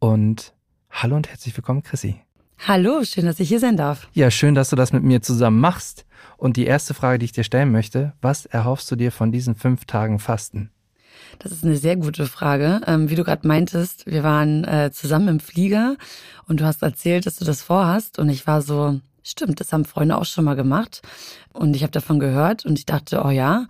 Und 0.00 0.52
hallo 0.90 1.16
und 1.16 1.28
herzlich 1.28 1.56
willkommen, 1.56 1.82
Chrissy. 1.84 2.22
Hallo, 2.66 3.04
schön, 3.04 3.26
dass 3.26 3.38
ich 3.40 3.48
hier 3.48 3.60
sein 3.60 3.76
darf. 3.76 4.08
Ja, 4.14 4.30
schön, 4.30 4.54
dass 4.54 4.70
du 4.70 4.76
das 4.76 4.92
mit 4.92 5.04
mir 5.04 5.22
zusammen 5.22 5.60
machst. 5.60 6.06
Und 6.36 6.56
die 6.56 6.66
erste 6.66 6.92
Frage, 6.94 7.18
die 7.18 7.26
ich 7.26 7.32
dir 7.32 7.44
stellen 7.44 7.70
möchte, 7.70 8.14
was 8.20 8.46
erhoffst 8.46 8.90
du 8.90 8.96
dir 8.96 9.12
von 9.12 9.30
diesen 9.30 9.54
fünf 9.54 9.84
Tagen 9.84 10.18
Fasten? 10.18 10.70
Das 11.38 11.52
ist 11.52 11.64
eine 11.64 11.76
sehr 11.76 11.96
gute 11.96 12.26
Frage. 12.26 12.80
Ähm, 12.86 13.10
wie 13.10 13.14
du 13.14 13.24
gerade 13.24 13.46
meintest, 13.46 14.06
wir 14.06 14.22
waren 14.22 14.64
äh, 14.64 14.90
zusammen 14.92 15.28
im 15.28 15.40
Flieger 15.40 15.96
und 16.46 16.60
du 16.60 16.64
hast 16.64 16.82
erzählt, 16.82 17.26
dass 17.26 17.36
du 17.36 17.44
das 17.44 17.62
vorhast. 17.62 18.18
Und 18.18 18.28
ich 18.28 18.46
war 18.46 18.62
so, 18.62 19.00
stimmt, 19.24 19.60
das 19.60 19.72
haben 19.72 19.84
Freunde 19.84 20.16
auch 20.16 20.24
schon 20.24 20.44
mal 20.44 20.54
gemacht. 20.54 21.02
Und 21.52 21.74
ich 21.74 21.82
habe 21.82 21.92
davon 21.92 22.18
gehört 22.18 22.64
und 22.64 22.78
ich 22.78 22.86
dachte, 22.86 23.22
oh 23.24 23.30
ja. 23.30 23.66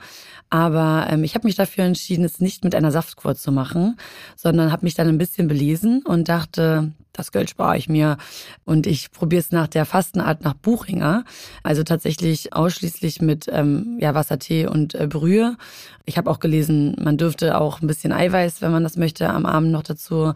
Aber 0.50 1.06
ähm, 1.10 1.24
ich 1.24 1.34
habe 1.34 1.46
mich 1.46 1.56
dafür 1.56 1.84
entschieden, 1.84 2.24
es 2.24 2.40
nicht 2.40 2.64
mit 2.64 2.74
einer 2.74 2.90
Saftkur 2.90 3.34
zu 3.34 3.52
machen, 3.52 3.96
sondern 4.36 4.72
habe 4.72 4.84
mich 4.84 4.94
dann 4.94 5.08
ein 5.08 5.18
bisschen 5.18 5.48
belesen 5.48 6.02
und 6.04 6.28
dachte, 6.28 6.92
das 7.12 7.32
Geld 7.32 7.48
spare 7.48 7.76
ich 7.78 7.88
mir. 7.88 8.18
Und 8.64 8.86
ich 8.86 9.10
probiere 9.10 9.40
es 9.40 9.52
nach 9.52 9.68
der 9.68 9.84
Fastenart 9.86 10.42
nach 10.42 10.54
Buchinger. 10.54 11.24
Also 11.62 11.82
tatsächlich 11.82 12.52
ausschließlich 12.52 13.22
mit 13.22 13.46
ähm, 13.50 13.98
ja, 14.00 14.14
Wassertee 14.14 14.66
und 14.66 14.94
äh, 14.94 15.06
Brühe. 15.06 15.56
Ich 16.04 16.18
habe 16.18 16.30
auch 16.30 16.40
gelesen, 16.40 16.96
man 17.00 17.16
dürfte 17.16 17.58
auch 17.58 17.80
ein 17.80 17.86
bisschen 17.86 18.12
Eiweiß, 18.12 18.60
wenn 18.62 18.72
man 18.72 18.82
das 18.82 18.96
möchte, 18.96 19.30
am 19.30 19.46
Abend 19.46 19.70
noch 19.70 19.82
dazu 19.82 20.34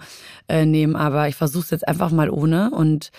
äh, 0.48 0.64
nehmen. 0.64 0.96
Aber 0.96 1.28
ich 1.28 1.34
versuche 1.34 1.64
es 1.64 1.70
jetzt 1.70 1.88
einfach 1.88 2.10
mal 2.10 2.30
ohne. 2.30 2.70
Und 2.70 3.10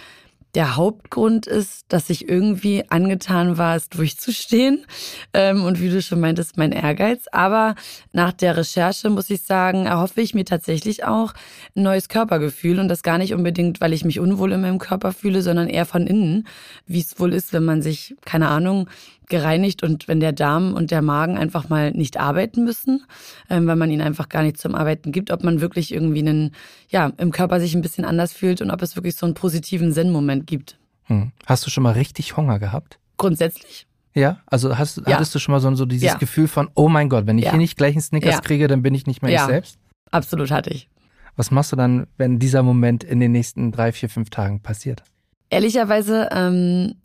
der 0.56 0.76
Hauptgrund 0.76 1.46
ist, 1.46 1.86
dass 1.90 2.10
ich 2.10 2.28
irgendwie 2.28 2.84
angetan 2.90 3.58
war, 3.58 3.76
es 3.76 3.90
durchzustehen. 3.90 4.86
Ähm, 5.34 5.64
und 5.64 5.80
wie 5.80 5.90
du 5.90 6.02
schon 6.02 6.20
meintest, 6.20 6.58
mein 6.58 6.72
Ehrgeiz. 6.72 7.26
Aber 7.32 7.76
nach 8.14 8.34
der 8.34 8.58
Recherche 8.58 9.10
muss 9.10 9.30
ich 9.30 9.44
sagen, 9.44 9.86
erhoffe 9.86 10.22
ich 10.22 10.34
mir 10.34 10.46
tatsächlich 10.46 11.04
auch 11.04 11.34
ein 11.76 11.84
neues 11.84 12.10
Körpergefühl. 12.10 12.80
Und 12.80 12.88
das 12.88 13.04
gar 13.04 13.20
nicht 13.20 13.34
unbedingt, 13.34 13.80
weil 13.80 13.94
ich 13.94 14.04
mich 14.04 14.20
unwohl 14.20 14.52
in 14.52 14.62
meinem 14.62 14.80
Körper 14.80 15.14
fühle, 15.14 15.42
sondern 15.42 15.68
eher 15.68 15.86
von 15.86 16.08
innen, 16.08 16.48
wie 16.88 17.02
es 17.02 17.20
wohl 17.20 17.34
ist, 17.34 17.54
wenn 17.54 17.66
man 17.66 17.82
sich, 17.82 18.16
keine 18.26 18.48
Ahnung, 18.48 18.90
gereinigt 19.30 19.84
und 19.84 20.08
wenn 20.08 20.20
der 20.20 20.32
Darm 20.34 20.74
und 20.74 20.92
der 20.92 21.02
Magen 21.02 21.38
einfach 21.38 21.70
mal 21.70 21.92
nicht 21.92 22.20
arbeiten 22.20 22.64
müssen, 22.64 23.04
ähm, 23.50 23.68
weil 23.68 23.76
man 23.76 23.90
ihnen 23.92 24.02
einfach 24.02 24.28
gar 24.30 24.44
nicht 24.44 24.58
zum 24.58 24.76
Arbeiten 24.76 25.12
gibt, 25.12 25.32
ob 25.32 25.44
man 25.44 25.62
wirklich 25.62 25.94
irgendwie 25.94 26.20
einen, 26.20 26.52
ja, 26.90 27.12
im 27.18 27.32
Körper 27.32 27.60
sich 27.60 27.76
ein 27.76 27.82
bisschen 27.82 28.06
anders 28.06 28.34
fühlt 28.34 28.62
und 28.62 28.72
ob 28.72 28.82
es 28.82 28.96
wirklich 28.96 29.16
so 29.16 29.26
einen 29.26 29.36
positiven 29.36 29.94
Zen-Moment 29.94 30.48
gibt. 30.48 30.78
Hm. 31.04 31.32
Hast 31.46 31.66
du 31.66 31.70
schon 31.70 31.84
mal 31.84 31.94
richtig 31.94 32.36
Hunger 32.38 32.60
gehabt? 32.60 33.00
Grundsätzlich. 33.18 33.86
Ja, 34.16 34.40
also 34.48 34.78
hast, 34.78 34.98
Ja. 35.08 35.16
hattest 35.16 35.34
du 35.36 35.40
schon 35.40 35.54
mal 35.54 35.60
so, 35.60 35.74
so 35.76 35.86
dieses 35.86 36.08
Ja. 36.08 36.16
Gefühl 36.18 36.48
von, 36.48 36.70
oh 36.76 36.90
mein 36.90 37.10
Gott, 37.10 37.28
wenn 37.28 37.38
ich 37.38 37.46
Ja. 37.46 37.52
hier 37.52 37.60
nicht 37.60 37.78
gleich 37.78 37.94
einen 37.94 38.02
Snickers 38.02 38.42
kriege, 38.42 38.68
dann 38.68 38.82
bin 38.82 38.94
ich 38.96 39.06
nicht 39.06 39.22
mehr 39.22 39.34
ich 39.34 39.42
selbst? 39.42 39.78
Absolut 40.12 40.50
hatte 40.52 40.72
ich. 40.72 40.90
Was 41.36 41.52
machst 41.52 41.72
du 41.72 41.76
dann, 41.76 42.08
wenn 42.18 42.40
dieser 42.40 42.64
Moment 42.64 43.04
in 43.04 43.20
den 43.20 43.32
nächsten 43.32 43.72
drei, 43.72 43.92
vier, 43.92 44.10
fünf 44.10 44.30
Tagen 44.30 44.62
passiert? 44.62 45.04
Ehrlicherweise, 45.52 46.30
ähm, 46.32 46.96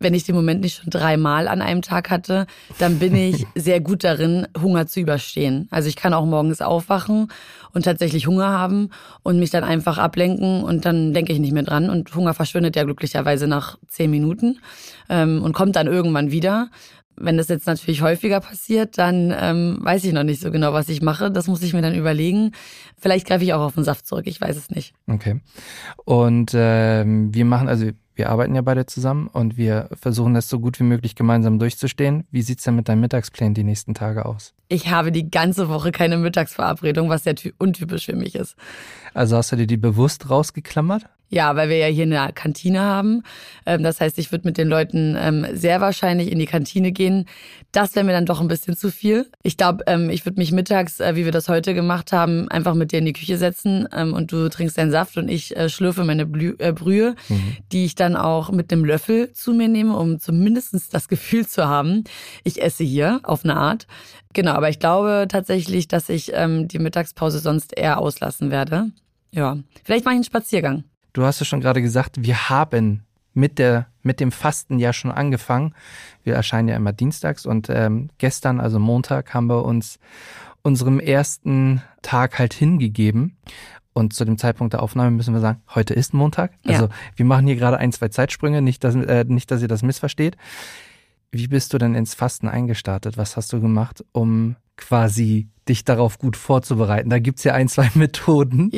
wenn 0.00 0.14
ich 0.14 0.24
den 0.24 0.34
Moment 0.34 0.62
nicht 0.62 0.80
schon 0.80 0.90
dreimal 0.90 1.46
an 1.46 1.60
einem 1.60 1.82
Tag 1.82 2.10
hatte, 2.10 2.46
dann 2.78 2.98
bin 2.98 3.14
ich 3.14 3.46
sehr 3.54 3.80
gut 3.80 4.02
darin, 4.02 4.48
Hunger 4.60 4.86
zu 4.86 5.00
überstehen. 5.00 5.68
Also 5.70 5.88
ich 5.88 5.96
kann 5.96 6.14
auch 6.14 6.24
morgens 6.24 6.62
aufwachen 6.62 7.30
und 7.72 7.84
tatsächlich 7.84 8.26
Hunger 8.26 8.48
haben 8.48 8.88
und 9.22 9.38
mich 9.38 9.50
dann 9.50 9.62
einfach 9.62 9.98
ablenken 9.98 10.64
und 10.64 10.86
dann 10.86 11.12
denke 11.12 11.34
ich 11.34 11.38
nicht 11.38 11.52
mehr 11.52 11.62
dran. 11.62 11.90
Und 11.90 12.14
Hunger 12.14 12.32
verschwindet 12.32 12.76
ja 12.76 12.84
glücklicherweise 12.84 13.46
nach 13.46 13.78
zehn 13.88 14.10
Minuten 14.10 14.58
ähm, 15.10 15.42
und 15.42 15.52
kommt 15.52 15.76
dann 15.76 15.86
irgendwann 15.86 16.30
wieder. 16.30 16.70
Wenn 17.22 17.36
das 17.36 17.48
jetzt 17.48 17.66
natürlich 17.66 18.00
häufiger 18.00 18.40
passiert, 18.40 18.96
dann 18.96 19.34
ähm, 19.38 19.80
weiß 19.82 20.04
ich 20.04 20.14
noch 20.14 20.22
nicht 20.22 20.40
so 20.40 20.50
genau, 20.50 20.72
was 20.72 20.88
ich 20.88 21.02
mache. 21.02 21.30
Das 21.30 21.46
muss 21.46 21.62
ich 21.62 21.74
mir 21.74 21.82
dann 21.82 21.94
überlegen. 21.94 22.52
Vielleicht 22.96 23.26
greife 23.26 23.44
ich 23.44 23.52
auch 23.52 23.60
auf 23.60 23.74
den 23.74 23.84
Saft 23.84 24.06
zurück, 24.06 24.26
ich 24.26 24.40
weiß 24.40 24.56
es 24.56 24.70
nicht. 24.70 24.94
Okay. 25.06 25.40
Und 26.06 26.52
ähm, 26.54 27.34
wir 27.34 27.44
machen, 27.44 27.68
also 27.68 27.90
wir 28.20 28.28
arbeiten 28.28 28.54
ja 28.54 28.60
beide 28.60 28.84
zusammen 28.84 29.28
und 29.28 29.56
wir 29.56 29.88
versuchen 29.94 30.34
das 30.34 30.50
so 30.50 30.60
gut 30.60 30.78
wie 30.78 30.84
möglich 30.84 31.14
gemeinsam 31.14 31.58
durchzustehen. 31.58 32.26
Wie 32.30 32.42
sieht's 32.42 32.64
denn 32.64 32.76
mit 32.76 32.86
deinen 32.86 33.00
Mittagsplänen 33.00 33.54
die 33.54 33.64
nächsten 33.64 33.94
Tage 33.94 34.26
aus? 34.26 34.52
Ich 34.68 34.90
habe 34.90 35.10
die 35.10 35.30
ganze 35.30 35.70
Woche 35.70 35.90
keine 35.90 36.18
Mittagsverabredung, 36.18 37.08
was 37.08 37.24
sehr 37.24 37.34
ty- 37.34 37.54
untypisch 37.56 38.04
für 38.04 38.16
mich 38.16 38.34
ist. 38.34 38.56
Also 39.14 39.38
hast 39.38 39.52
du 39.52 39.56
dir 39.56 39.66
die 39.66 39.78
bewusst 39.78 40.28
rausgeklammert? 40.28 41.06
Ja, 41.32 41.54
weil 41.54 41.68
wir 41.68 41.76
ja 41.76 41.86
hier 41.86 42.02
eine 42.02 42.32
Kantine 42.32 42.80
haben. 42.80 43.22
Ähm, 43.64 43.84
Das 43.84 44.00
heißt, 44.00 44.18
ich 44.18 44.32
würde 44.32 44.48
mit 44.48 44.58
den 44.58 44.66
Leuten 44.68 45.16
ähm, 45.16 45.46
sehr 45.52 45.80
wahrscheinlich 45.80 46.32
in 46.32 46.40
die 46.40 46.46
Kantine 46.46 46.90
gehen. 46.90 47.26
Das 47.70 47.94
wäre 47.94 48.04
mir 48.04 48.10
dann 48.12 48.26
doch 48.26 48.40
ein 48.40 48.48
bisschen 48.48 48.76
zu 48.76 48.90
viel. 48.90 49.30
Ich 49.44 49.56
glaube, 49.56 49.84
ähm, 49.86 50.10
ich 50.10 50.26
würde 50.26 50.40
mich 50.40 50.50
mittags, 50.50 50.98
äh, 50.98 51.14
wie 51.14 51.24
wir 51.24 51.30
das 51.30 51.48
heute 51.48 51.72
gemacht 51.72 52.12
haben, 52.12 52.48
einfach 52.48 52.74
mit 52.74 52.90
dir 52.90 52.98
in 52.98 53.04
die 53.04 53.12
Küche 53.12 53.38
setzen 53.38 53.86
und 53.86 54.32
du 54.32 54.48
trinkst 54.48 54.76
deinen 54.76 54.90
Saft 54.90 55.16
und 55.16 55.28
ich 55.28 55.56
äh, 55.56 55.68
schlürfe 55.68 56.02
meine 56.04 56.26
Blü 56.26 56.56
äh, 56.58 56.72
Brühe, 56.72 57.14
die 57.72 57.84
ich 57.84 57.94
dann 57.94 58.16
auch 58.16 58.50
mit 58.50 58.72
einem 58.72 58.84
Löffel 58.84 59.32
zu 59.32 59.52
mir 59.52 59.68
nehme, 59.68 59.96
um 59.96 60.18
zumindest 60.18 60.74
das 60.92 61.08
Gefühl 61.08 61.46
zu 61.46 61.68
haben, 61.68 62.04
ich 62.42 62.60
esse 62.60 62.82
hier 62.82 63.20
auf 63.22 63.44
eine 63.44 63.56
Art. 63.56 63.86
Genau, 64.32 64.52
aber 64.52 64.68
ich 64.68 64.80
glaube 64.80 65.26
tatsächlich, 65.28 65.86
dass 65.86 66.08
ich 66.08 66.32
ähm, 66.34 66.66
die 66.66 66.78
Mittagspause 66.78 67.38
sonst 67.38 67.76
eher 67.76 67.98
auslassen 67.98 68.50
werde. 68.50 68.90
Ja, 69.32 69.58
vielleicht 69.84 70.04
mache 70.04 70.14
ich 70.14 70.18
einen 70.18 70.24
Spaziergang. 70.24 70.84
Du 71.12 71.24
hast 71.24 71.40
es 71.40 71.48
schon 71.48 71.60
gerade 71.60 71.82
gesagt, 71.82 72.22
wir 72.22 72.48
haben 72.48 73.04
mit 73.32 73.58
der 73.58 73.86
mit 74.02 74.20
dem 74.20 74.32
Fasten 74.32 74.78
ja 74.78 74.92
schon 74.92 75.12
angefangen. 75.12 75.74
Wir 76.24 76.34
erscheinen 76.34 76.68
ja 76.68 76.76
immer 76.76 76.92
dienstags 76.92 77.46
und 77.46 77.68
ähm, 77.68 78.10
gestern, 78.18 78.60
also 78.60 78.78
Montag, 78.78 79.34
haben 79.34 79.46
wir 79.46 79.64
uns 79.64 79.98
unserem 80.62 81.00
ersten 81.00 81.82
Tag 82.02 82.38
halt 82.38 82.54
hingegeben. 82.54 83.36
Und 83.92 84.14
zu 84.14 84.24
dem 84.24 84.38
Zeitpunkt 84.38 84.72
der 84.72 84.82
Aufnahme 84.82 85.10
müssen 85.10 85.34
wir 85.34 85.40
sagen, 85.40 85.62
heute 85.74 85.94
ist 85.94 86.14
Montag. 86.14 86.52
Ja. 86.64 86.72
Also 86.72 86.88
wir 87.16 87.24
machen 87.24 87.46
hier 87.46 87.56
gerade 87.56 87.78
ein, 87.78 87.92
zwei 87.92 88.08
Zeitsprünge, 88.08 88.62
nicht 88.62 88.84
dass, 88.84 88.94
äh, 88.94 89.24
nicht, 89.26 89.50
dass 89.50 89.62
ihr 89.62 89.68
das 89.68 89.82
missversteht. 89.82 90.36
Wie 91.32 91.46
bist 91.46 91.72
du 91.72 91.78
denn 91.78 91.94
ins 91.94 92.14
Fasten 92.14 92.48
eingestartet? 92.48 93.16
Was 93.16 93.36
hast 93.36 93.52
du 93.52 93.60
gemacht, 93.60 94.04
um 94.12 94.56
quasi 94.76 95.48
dich 95.68 95.84
darauf 95.84 96.18
gut 96.18 96.36
vorzubereiten? 96.36 97.08
Da 97.08 97.20
gibt's 97.20 97.44
ja 97.44 97.54
ein, 97.54 97.68
zwei 97.68 97.88
Methoden. 97.94 98.70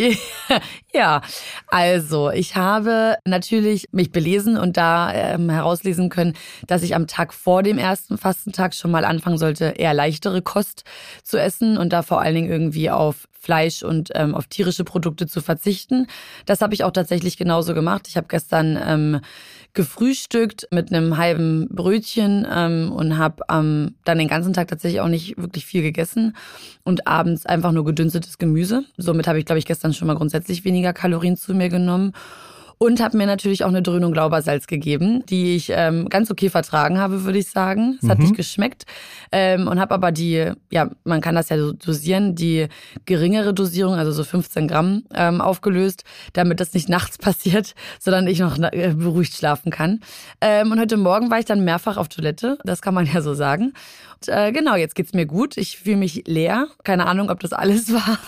Ja, 0.92 1.22
also 1.68 2.30
ich 2.30 2.56
habe 2.56 3.16
natürlich 3.24 3.88
mich 3.92 4.12
belesen 4.12 4.58
und 4.58 4.76
da 4.76 5.12
ähm, 5.14 5.48
herauslesen 5.48 6.10
können, 6.10 6.34
dass 6.66 6.82
ich 6.82 6.94
am 6.94 7.06
Tag 7.06 7.32
vor 7.32 7.62
dem 7.62 7.78
ersten 7.78 8.18
Fastentag 8.18 8.74
schon 8.74 8.90
mal 8.90 9.06
anfangen 9.06 9.38
sollte, 9.38 9.66
eher 9.78 9.94
leichtere 9.94 10.42
Kost 10.42 10.84
zu 11.22 11.38
essen 11.38 11.78
und 11.78 11.94
da 11.94 12.02
vor 12.02 12.20
allen 12.20 12.34
Dingen 12.34 12.50
irgendwie 12.50 12.90
auf 12.90 13.26
Fleisch 13.42 13.82
und 13.82 14.10
ähm, 14.14 14.34
auf 14.34 14.46
tierische 14.46 14.84
Produkte 14.84 15.26
zu 15.26 15.40
verzichten. 15.40 16.06
Das 16.44 16.60
habe 16.60 16.74
ich 16.74 16.84
auch 16.84 16.92
tatsächlich 16.92 17.38
genauso 17.38 17.72
gemacht. 17.74 18.06
Ich 18.06 18.16
habe 18.16 18.28
gestern 18.28 18.78
ähm, 18.86 19.20
gefrühstückt 19.74 20.68
mit 20.70 20.92
einem 20.92 21.16
halben 21.16 21.68
Brötchen 21.70 22.46
ähm, 22.50 22.92
und 22.92 23.16
habe 23.16 23.42
ähm, 23.50 23.94
dann 24.04 24.18
den 24.18 24.28
ganzen 24.28 24.52
Tag 24.52 24.68
tatsächlich 24.68 25.00
auch 25.00 25.08
nicht 25.08 25.38
wirklich 25.38 25.64
viel 25.64 25.82
gegessen 25.82 26.36
und 26.84 27.06
abends 27.06 27.46
einfach 27.46 27.72
nur 27.72 27.84
gedünstetes 27.84 28.38
Gemüse. 28.38 28.84
Somit 28.96 29.26
habe 29.26 29.38
ich, 29.38 29.46
glaube 29.46 29.58
ich, 29.58 29.66
gestern 29.66 29.94
schon 29.94 30.08
mal 30.08 30.16
grundsätzlich 30.16 30.64
weniger 30.64 30.92
Kalorien 30.92 31.36
zu 31.36 31.54
mir 31.54 31.68
genommen 31.68 32.12
und 32.82 33.00
habe 33.00 33.16
mir 33.16 33.26
natürlich 33.26 33.62
auch 33.62 33.68
eine 33.68 33.80
Dröhnung 33.80 34.10
Glaubersalz 34.12 34.66
gegeben, 34.66 35.24
die 35.26 35.54
ich 35.54 35.70
ähm, 35.72 36.08
ganz 36.08 36.32
okay 36.32 36.50
vertragen 36.50 36.98
habe, 36.98 37.22
würde 37.22 37.38
ich 37.38 37.48
sagen. 37.48 37.96
Es 38.02 38.08
hat 38.08 38.18
Mhm. 38.18 38.24
nicht 38.24 38.36
geschmeckt 38.36 38.86
ähm, 39.30 39.68
und 39.68 39.78
habe 39.78 39.94
aber 39.94 40.10
die, 40.10 40.50
ja, 40.72 40.90
man 41.04 41.20
kann 41.20 41.36
das 41.36 41.48
ja 41.48 41.58
so 41.58 41.72
dosieren, 41.72 42.34
die 42.34 42.66
geringere 43.06 43.54
Dosierung, 43.54 43.94
also 43.94 44.10
so 44.10 44.24
15 44.24 44.66
Gramm 44.66 45.04
ähm, 45.14 45.40
aufgelöst, 45.40 46.02
damit 46.32 46.58
das 46.58 46.74
nicht 46.74 46.88
nachts 46.96 47.18
passiert, 47.18 47.74
sondern 48.00 48.26
ich 48.26 48.40
noch 48.40 48.58
äh, 48.58 48.94
beruhigt 48.96 49.34
schlafen 49.36 49.70
kann. 49.70 50.00
Ähm, 50.40 50.72
und 50.72 50.80
heute 50.80 50.96
Morgen 50.96 51.30
war 51.30 51.38
ich 51.38 51.44
dann 51.44 51.62
mehrfach 51.62 51.96
auf 51.96 52.08
Toilette, 52.08 52.58
das 52.64 52.82
kann 52.82 52.94
man 52.94 53.06
ja 53.14 53.22
so 53.22 53.34
sagen. 53.34 53.74
Und, 54.16 54.28
äh, 54.28 54.50
genau, 54.50 54.74
jetzt 54.74 54.96
geht's 54.96 55.12
mir 55.12 55.26
gut. 55.26 55.56
Ich 55.56 55.78
fühle 55.78 55.98
mich 55.98 56.24
leer. 56.26 56.66
Keine 56.82 57.06
Ahnung, 57.06 57.30
ob 57.30 57.38
das 57.38 57.52
alles 57.52 57.92
war. 57.94 58.18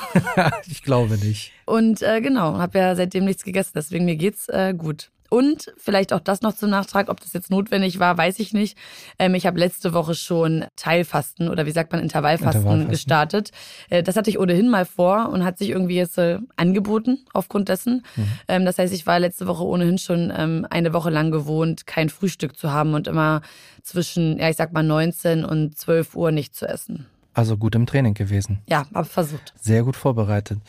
ich 0.70 0.84
glaube 0.84 1.18
nicht. 1.18 1.53
Und 1.66 2.02
äh, 2.02 2.20
genau, 2.20 2.58
habe 2.58 2.78
ja 2.78 2.94
seitdem 2.94 3.24
nichts 3.24 3.44
gegessen, 3.44 3.72
deswegen 3.74 4.04
mir 4.04 4.16
geht's 4.16 4.48
äh, 4.48 4.74
gut. 4.76 5.10
Und 5.34 5.72
vielleicht 5.78 6.12
auch 6.12 6.20
das 6.20 6.42
noch 6.42 6.54
zum 6.54 6.70
Nachtrag, 6.70 7.08
ob 7.08 7.20
das 7.20 7.32
jetzt 7.32 7.50
notwendig 7.50 7.98
war, 7.98 8.16
weiß 8.16 8.38
ich 8.38 8.52
nicht. 8.52 8.78
Ähm, 9.18 9.34
ich 9.34 9.46
habe 9.46 9.58
letzte 9.58 9.92
Woche 9.92 10.14
schon 10.14 10.64
Teilfasten 10.76 11.48
oder 11.48 11.66
wie 11.66 11.72
sagt 11.72 11.90
man 11.90 12.00
Intervallfasten, 12.00 12.60
Intervallfasten. 12.60 12.90
gestartet. 12.90 13.50
Äh, 13.90 14.04
das 14.04 14.16
hatte 14.16 14.30
ich 14.30 14.38
ohnehin 14.38 14.68
mal 14.68 14.84
vor 14.84 15.30
und 15.30 15.44
hat 15.44 15.58
sich 15.58 15.70
irgendwie 15.70 15.96
jetzt 15.96 16.18
äh, 16.18 16.38
angeboten 16.54 17.24
aufgrund 17.32 17.68
dessen. 17.68 18.04
Ähm, 18.46 18.64
das 18.64 18.78
heißt, 18.78 18.94
ich 18.94 19.08
war 19.08 19.18
letzte 19.18 19.48
Woche 19.48 19.64
ohnehin 19.64 19.98
schon 19.98 20.32
ähm, 20.36 20.68
eine 20.70 20.92
Woche 20.92 21.10
lang 21.10 21.32
gewohnt, 21.32 21.84
kein 21.84 22.10
Frühstück 22.10 22.56
zu 22.56 22.70
haben 22.70 22.94
und 22.94 23.08
immer 23.08 23.42
zwischen, 23.82 24.38
ja 24.38 24.50
ich 24.50 24.56
sag 24.56 24.72
mal 24.72 24.84
19 24.84 25.44
und 25.44 25.76
12 25.76 26.14
Uhr 26.14 26.30
nicht 26.30 26.54
zu 26.54 26.68
essen. 26.68 27.06
Also 27.34 27.56
gut 27.56 27.74
im 27.74 27.84
Training 27.86 28.14
gewesen. 28.14 28.60
Ja, 28.68 28.86
habe 28.94 29.06
versucht. 29.06 29.52
Sehr 29.60 29.82
gut 29.82 29.96
vorbereitet. 29.96 30.60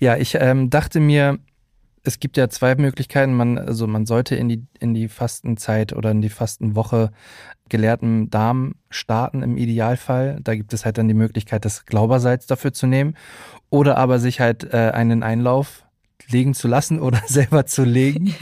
Ja, 0.00 0.16
ich 0.16 0.34
ähm, 0.40 0.70
dachte 0.70 0.98
mir, 0.98 1.38
es 2.02 2.18
gibt 2.18 2.36
ja 2.36 2.48
zwei 2.48 2.74
Möglichkeiten. 2.74 3.34
Man, 3.34 3.58
also 3.58 3.86
man 3.86 4.06
sollte 4.06 4.34
in 4.34 4.48
die, 4.48 4.62
in 4.80 4.94
die 4.94 5.08
Fastenzeit 5.08 5.92
oder 5.92 6.10
in 6.10 6.22
die 6.22 6.30
Fastenwoche 6.30 7.10
gelehrten 7.68 8.30
Darm 8.30 8.74
starten 8.90 9.42
im 9.42 9.56
Idealfall. 9.56 10.38
Da 10.42 10.54
gibt 10.54 10.72
es 10.72 10.84
halt 10.84 10.98
dann 10.98 11.08
die 11.08 11.14
Möglichkeit, 11.14 11.64
das 11.64 11.86
Glaubersalz 11.86 12.46
dafür 12.46 12.72
zu 12.72 12.86
nehmen. 12.86 13.16
Oder 13.70 13.98
aber 13.98 14.18
sich 14.18 14.40
halt 14.40 14.72
äh, 14.72 14.90
einen 14.94 15.22
Einlauf 15.22 15.83
legen 16.30 16.54
zu 16.54 16.68
lassen 16.68 17.00
oder 17.00 17.20
selber 17.26 17.66
zu 17.66 17.84
legen. 17.84 18.34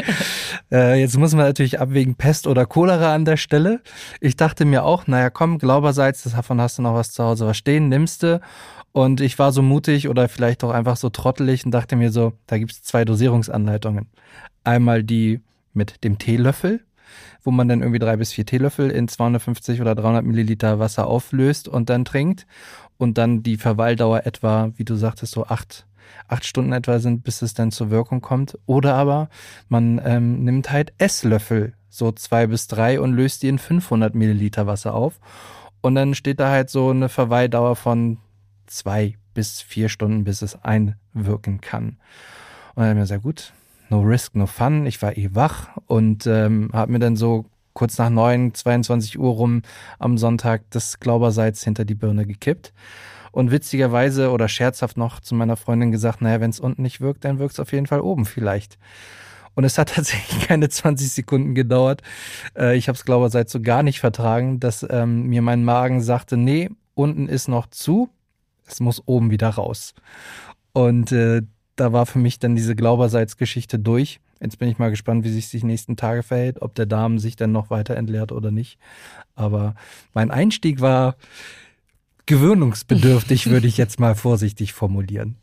äh, 0.70 1.00
jetzt 1.00 1.16
muss 1.18 1.34
man 1.34 1.46
natürlich 1.46 1.80
abwägen, 1.80 2.14
Pest 2.14 2.46
oder 2.46 2.66
Cholera 2.66 3.14
an 3.14 3.24
der 3.24 3.36
Stelle. 3.36 3.80
Ich 4.20 4.36
dachte 4.36 4.64
mir 4.64 4.84
auch, 4.84 5.06
naja, 5.06 5.30
komm, 5.30 5.58
Glaubersalz, 5.58 6.22
das- 6.22 6.32
davon 6.34 6.60
hast 6.60 6.78
du 6.78 6.82
noch 6.82 6.94
was 6.94 7.12
zu 7.12 7.22
Hause 7.24 7.46
was 7.46 7.56
stehen, 7.56 7.88
nimmst 7.88 8.22
du. 8.22 8.40
Und 8.92 9.20
ich 9.22 9.38
war 9.38 9.52
so 9.52 9.62
mutig 9.62 10.08
oder 10.08 10.28
vielleicht 10.28 10.62
auch 10.64 10.70
einfach 10.70 10.96
so 10.96 11.08
trottelig 11.08 11.64
und 11.64 11.70
dachte 11.70 11.96
mir 11.96 12.10
so, 12.12 12.34
da 12.46 12.58
gibt's 12.58 12.82
zwei 12.82 13.04
Dosierungsanleitungen. 13.06 14.08
Einmal 14.64 15.02
die 15.02 15.40
mit 15.72 16.04
dem 16.04 16.18
Teelöffel, 16.18 16.80
wo 17.42 17.50
man 17.50 17.68
dann 17.68 17.80
irgendwie 17.80 17.98
drei 17.98 18.16
bis 18.16 18.32
vier 18.32 18.44
Teelöffel 18.44 18.90
in 18.90 19.08
250 19.08 19.80
oder 19.80 19.94
300 19.94 20.24
Milliliter 20.24 20.78
Wasser 20.78 21.06
auflöst 21.06 21.68
und 21.68 21.88
dann 21.88 22.04
trinkt. 22.04 22.46
Und 22.98 23.16
dann 23.18 23.42
die 23.42 23.56
Verweildauer 23.56 24.26
etwa, 24.26 24.70
wie 24.76 24.84
du 24.84 24.94
sagtest, 24.94 25.32
so 25.32 25.46
acht, 25.46 25.86
acht 26.28 26.46
Stunden 26.46 26.72
etwa 26.72 26.98
sind, 26.98 27.24
bis 27.24 27.42
es 27.42 27.54
dann 27.54 27.70
zur 27.70 27.90
Wirkung 27.90 28.20
kommt. 28.20 28.58
Oder 28.66 28.94
aber 28.94 29.28
man 29.68 30.00
ähm, 30.04 30.44
nimmt 30.44 30.70
halt 30.70 30.92
Esslöffel, 30.98 31.74
so 31.88 32.12
zwei 32.12 32.46
bis 32.46 32.66
drei 32.66 33.00
und 33.00 33.12
löst 33.12 33.42
die 33.42 33.48
in 33.48 33.58
500 33.58 34.14
Milliliter 34.14 34.66
Wasser 34.66 34.94
auf. 34.94 35.20
Und 35.80 35.94
dann 35.94 36.14
steht 36.14 36.40
da 36.40 36.50
halt 36.50 36.70
so 36.70 36.90
eine 36.90 37.08
Verweildauer 37.08 37.76
von 37.76 38.18
zwei 38.66 39.16
bis 39.34 39.60
vier 39.60 39.88
Stunden, 39.88 40.24
bis 40.24 40.42
es 40.42 40.62
einwirken 40.62 41.60
kann. 41.60 41.96
Und 42.74 42.82
dann 42.82 42.84
hab 42.84 42.90
ich 42.90 42.94
mir 42.94 43.00
gesagt, 43.00 43.22
gut, 43.22 43.52
no 43.90 44.00
risk, 44.00 44.34
no 44.34 44.46
fun. 44.46 44.86
Ich 44.86 45.02
war 45.02 45.16
eh 45.16 45.30
wach 45.32 45.68
und 45.86 46.26
ähm, 46.26 46.70
habe 46.72 46.92
mir 46.92 46.98
dann 46.98 47.16
so 47.16 47.46
kurz 47.74 47.98
nach 47.98 48.10
neun, 48.10 48.54
22 48.54 49.18
Uhr 49.18 49.32
rum 49.32 49.62
am 49.98 50.18
Sonntag 50.18 50.62
das 50.70 51.00
Glaubersalz 51.00 51.62
hinter 51.62 51.84
die 51.84 51.94
Birne 51.94 52.26
gekippt. 52.26 52.72
Und 53.32 53.50
witzigerweise 53.50 54.30
oder 54.30 54.48
scherzhaft 54.48 54.96
noch 54.96 55.18
zu 55.18 55.34
meiner 55.34 55.56
Freundin 55.56 55.90
gesagt, 55.90 56.20
naja, 56.20 56.40
wenn 56.40 56.50
es 56.50 56.60
unten 56.60 56.82
nicht 56.82 57.00
wirkt, 57.00 57.24
dann 57.24 57.38
wirkt 57.38 57.54
es 57.54 57.60
auf 57.60 57.72
jeden 57.72 57.86
Fall 57.86 58.00
oben 58.00 58.26
vielleicht. 58.26 58.78
Und 59.54 59.64
es 59.64 59.78
hat 59.78 59.88
tatsächlich 59.94 60.46
keine 60.46 60.68
20 60.68 61.10
Sekunden 61.10 61.54
gedauert. 61.54 62.02
Äh, 62.56 62.76
ich 62.76 62.88
habe 62.88 62.96
es 62.96 63.04
Glaubersalz 63.04 63.50
so 63.50 63.60
gar 63.60 63.82
nicht 63.82 64.00
vertragen, 64.00 64.60
dass 64.60 64.86
ähm, 64.88 65.28
mir 65.28 65.42
mein 65.42 65.64
Magen 65.64 66.02
sagte, 66.02 66.36
nee, 66.36 66.70
unten 66.94 67.28
ist 67.28 67.48
noch 67.48 67.66
zu, 67.68 68.10
es 68.66 68.80
muss 68.80 69.02
oben 69.06 69.30
wieder 69.30 69.48
raus. 69.48 69.94
Und 70.72 71.10
äh, 71.12 71.42
da 71.76 71.92
war 71.92 72.06
für 72.06 72.18
mich 72.18 72.38
dann 72.38 72.54
diese 72.54 72.76
Glaubersalz-Geschichte 72.76 73.78
durch. 73.78 74.20
Jetzt 74.40 74.58
bin 74.58 74.68
ich 74.68 74.78
mal 74.78 74.90
gespannt, 74.90 75.24
wie 75.24 75.30
sich 75.30 75.50
die 75.50 75.64
nächsten 75.64 75.96
Tage 75.96 76.22
verhält, 76.22 76.60
ob 76.60 76.74
der 76.74 76.86
Darm 76.86 77.18
sich 77.18 77.36
dann 77.36 77.52
noch 77.52 77.70
weiter 77.70 77.96
entleert 77.96 78.32
oder 78.32 78.50
nicht. 78.50 78.78
Aber 79.34 79.74
mein 80.14 80.30
Einstieg 80.30 80.80
war 80.80 81.16
gewöhnungsbedürftig, 82.26 83.46
würde 83.50 83.66
ich 83.66 83.76
jetzt 83.76 84.00
mal 84.00 84.14
vorsichtig 84.14 84.72
formulieren. 84.72 85.36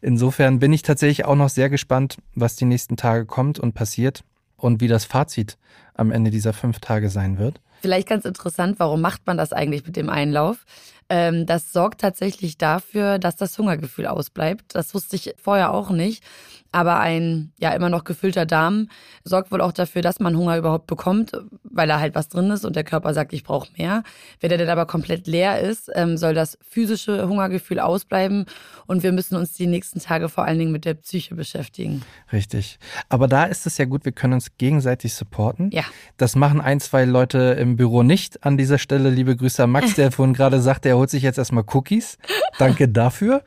Insofern 0.00 0.58
bin 0.58 0.72
ich 0.72 0.82
tatsächlich 0.82 1.24
auch 1.24 1.36
noch 1.36 1.48
sehr 1.48 1.70
gespannt, 1.70 2.16
was 2.34 2.56
die 2.56 2.64
nächsten 2.64 2.96
Tage 2.96 3.24
kommt 3.24 3.58
und 3.58 3.74
passiert 3.74 4.24
und 4.56 4.80
wie 4.80 4.88
das 4.88 5.04
Fazit 5.04 5.58
am 5.94 6.10
Ende 6.10 6.30
dieser 6.30 6.52
fünf 6.52 6.80
Tage 6.80 7.08
sein 7.08 7.38
wird. 7.38 7.60
Vielleicht 7.82 8.08
ganz 8.08 8.24
interessant, 8.24 8.78
warum 8.78 9.00
macht 9.00 9.26
man 9.26 9.36
das 9.36 9.52
eigentlich 9.52 9.84
mit 9.84 9.96
dem 9.96 10.08
Einlauf? 10.08 10.64
Ähm, 11.12 11.44
das 11.44 11.74
sorgt 11.74 12.00
tatsächlich 12.00 12.56
dafür, 12.56 13.18
dass 13.18 13.36
das 13.36 13.58
Hungergefühl 13.58 14.06
ausbleibt. 14.06 14.74
Das 14.74 14.94
wusste 14.94 15.16
ich 15.16 15.34
vorher 15.36 15.74
auch 15.74 15.90
nicht. 15.90 16.24
Aber 16.72 16.98
ein 17.00 17.52
ja 17.60 17.70
immer 17.72 17.90
noch 17.90 18.04
gefüllter 18.04 18.46
Darm 18.46 18.88
sorgt 19.24 19.52
wohl 19.52 19.60
auch 19.60 19.72
dafür, 19.72 20.00
dass 20.00 20.20
man 20.20 20.36
Hunger 20.36 20.56
überhaupt 20.56 20.86
bekommt, 20.86 21.32
weil 21.64 21.86
da 21.86 22.00
halt 22.00 22.14
was 22.14 22.30
drin 22.30 22.50
ist 22.50 22.64
und 22.64 22.76
der 22.76 22.82
Körper 22.84 23.12
sagt, 23.12 23.34
ich 23.34 23.44
brauche 23.44 23.68
mehr. 23.76 24.02
Wenn 24.40 24.48
der 24.48 24.56
dann 24.56 24.70
aber 24.70 24.86
komplett 24.86 25.26
leer 25.26 25.60
ist, 25.60 25.90
ähm, 25.94 26.16
soll 26.16 26.32
das 26.32 26.58
physische 26.66 27.28
Hungergefühl 27.28 27.78
ausbleiben 27.78 28.46
und 28.86 29.02
wir 29.02 29.12
müssen 29.12 29.36
uns 29.36 29.52
die 29.52 29.66
nächsten 29.66 30.00
Tage 30.00 30.30
vor 30.30 30.44
allen 30.44 30.58
Dingen 30.58 30.72
mit 30.72 30.86
der 30.86 30.94
Psyche 30.94 31.34
beschäftigen. 31.34 32.02
Richtig. 32.32 32.78
Aber 33.10 33.28
da 33.28 33.44
ist 33.44 33.66
es 33.66 33.76
ja 33.76 33.84
gut, 33.84 34.06
wir 34.06 34.12
können 34.12 34.32
uns 34.32 34.56
gegenseitig 34.56 35.12
supporten. 35.12 35.70
Ja. 35.72 35.84
Das 36.16 36.36
machen 36.36 36.62
ein, 36.62 36.80
zwei 36.80 37.04
Leute 37.04 37.56
im 37.60 37.76
Büro 37.76 38.02
nicht. 38.02 38.44
An 38.46 38.56
dieser 38.56 38.78
Stelle 38.78 39.10
liebe 39.10 39.36
Grüße 39.36 39.62
an 39.62 39.70
Max, 39.70 39.94
der 39.94 40.10
vorhin 40.12 40.32
gerade 40.32 40.62
sagte, 40.62 40.88
er 40.88 40.96
holt 41.02 41.10
sich 41.10 41.24
jetzt 41.24 41.38
erstmal 41.38 41.64
Cookies. 41.72 42.16
Danke 42.58 42.88
dafür. 42.88 43.42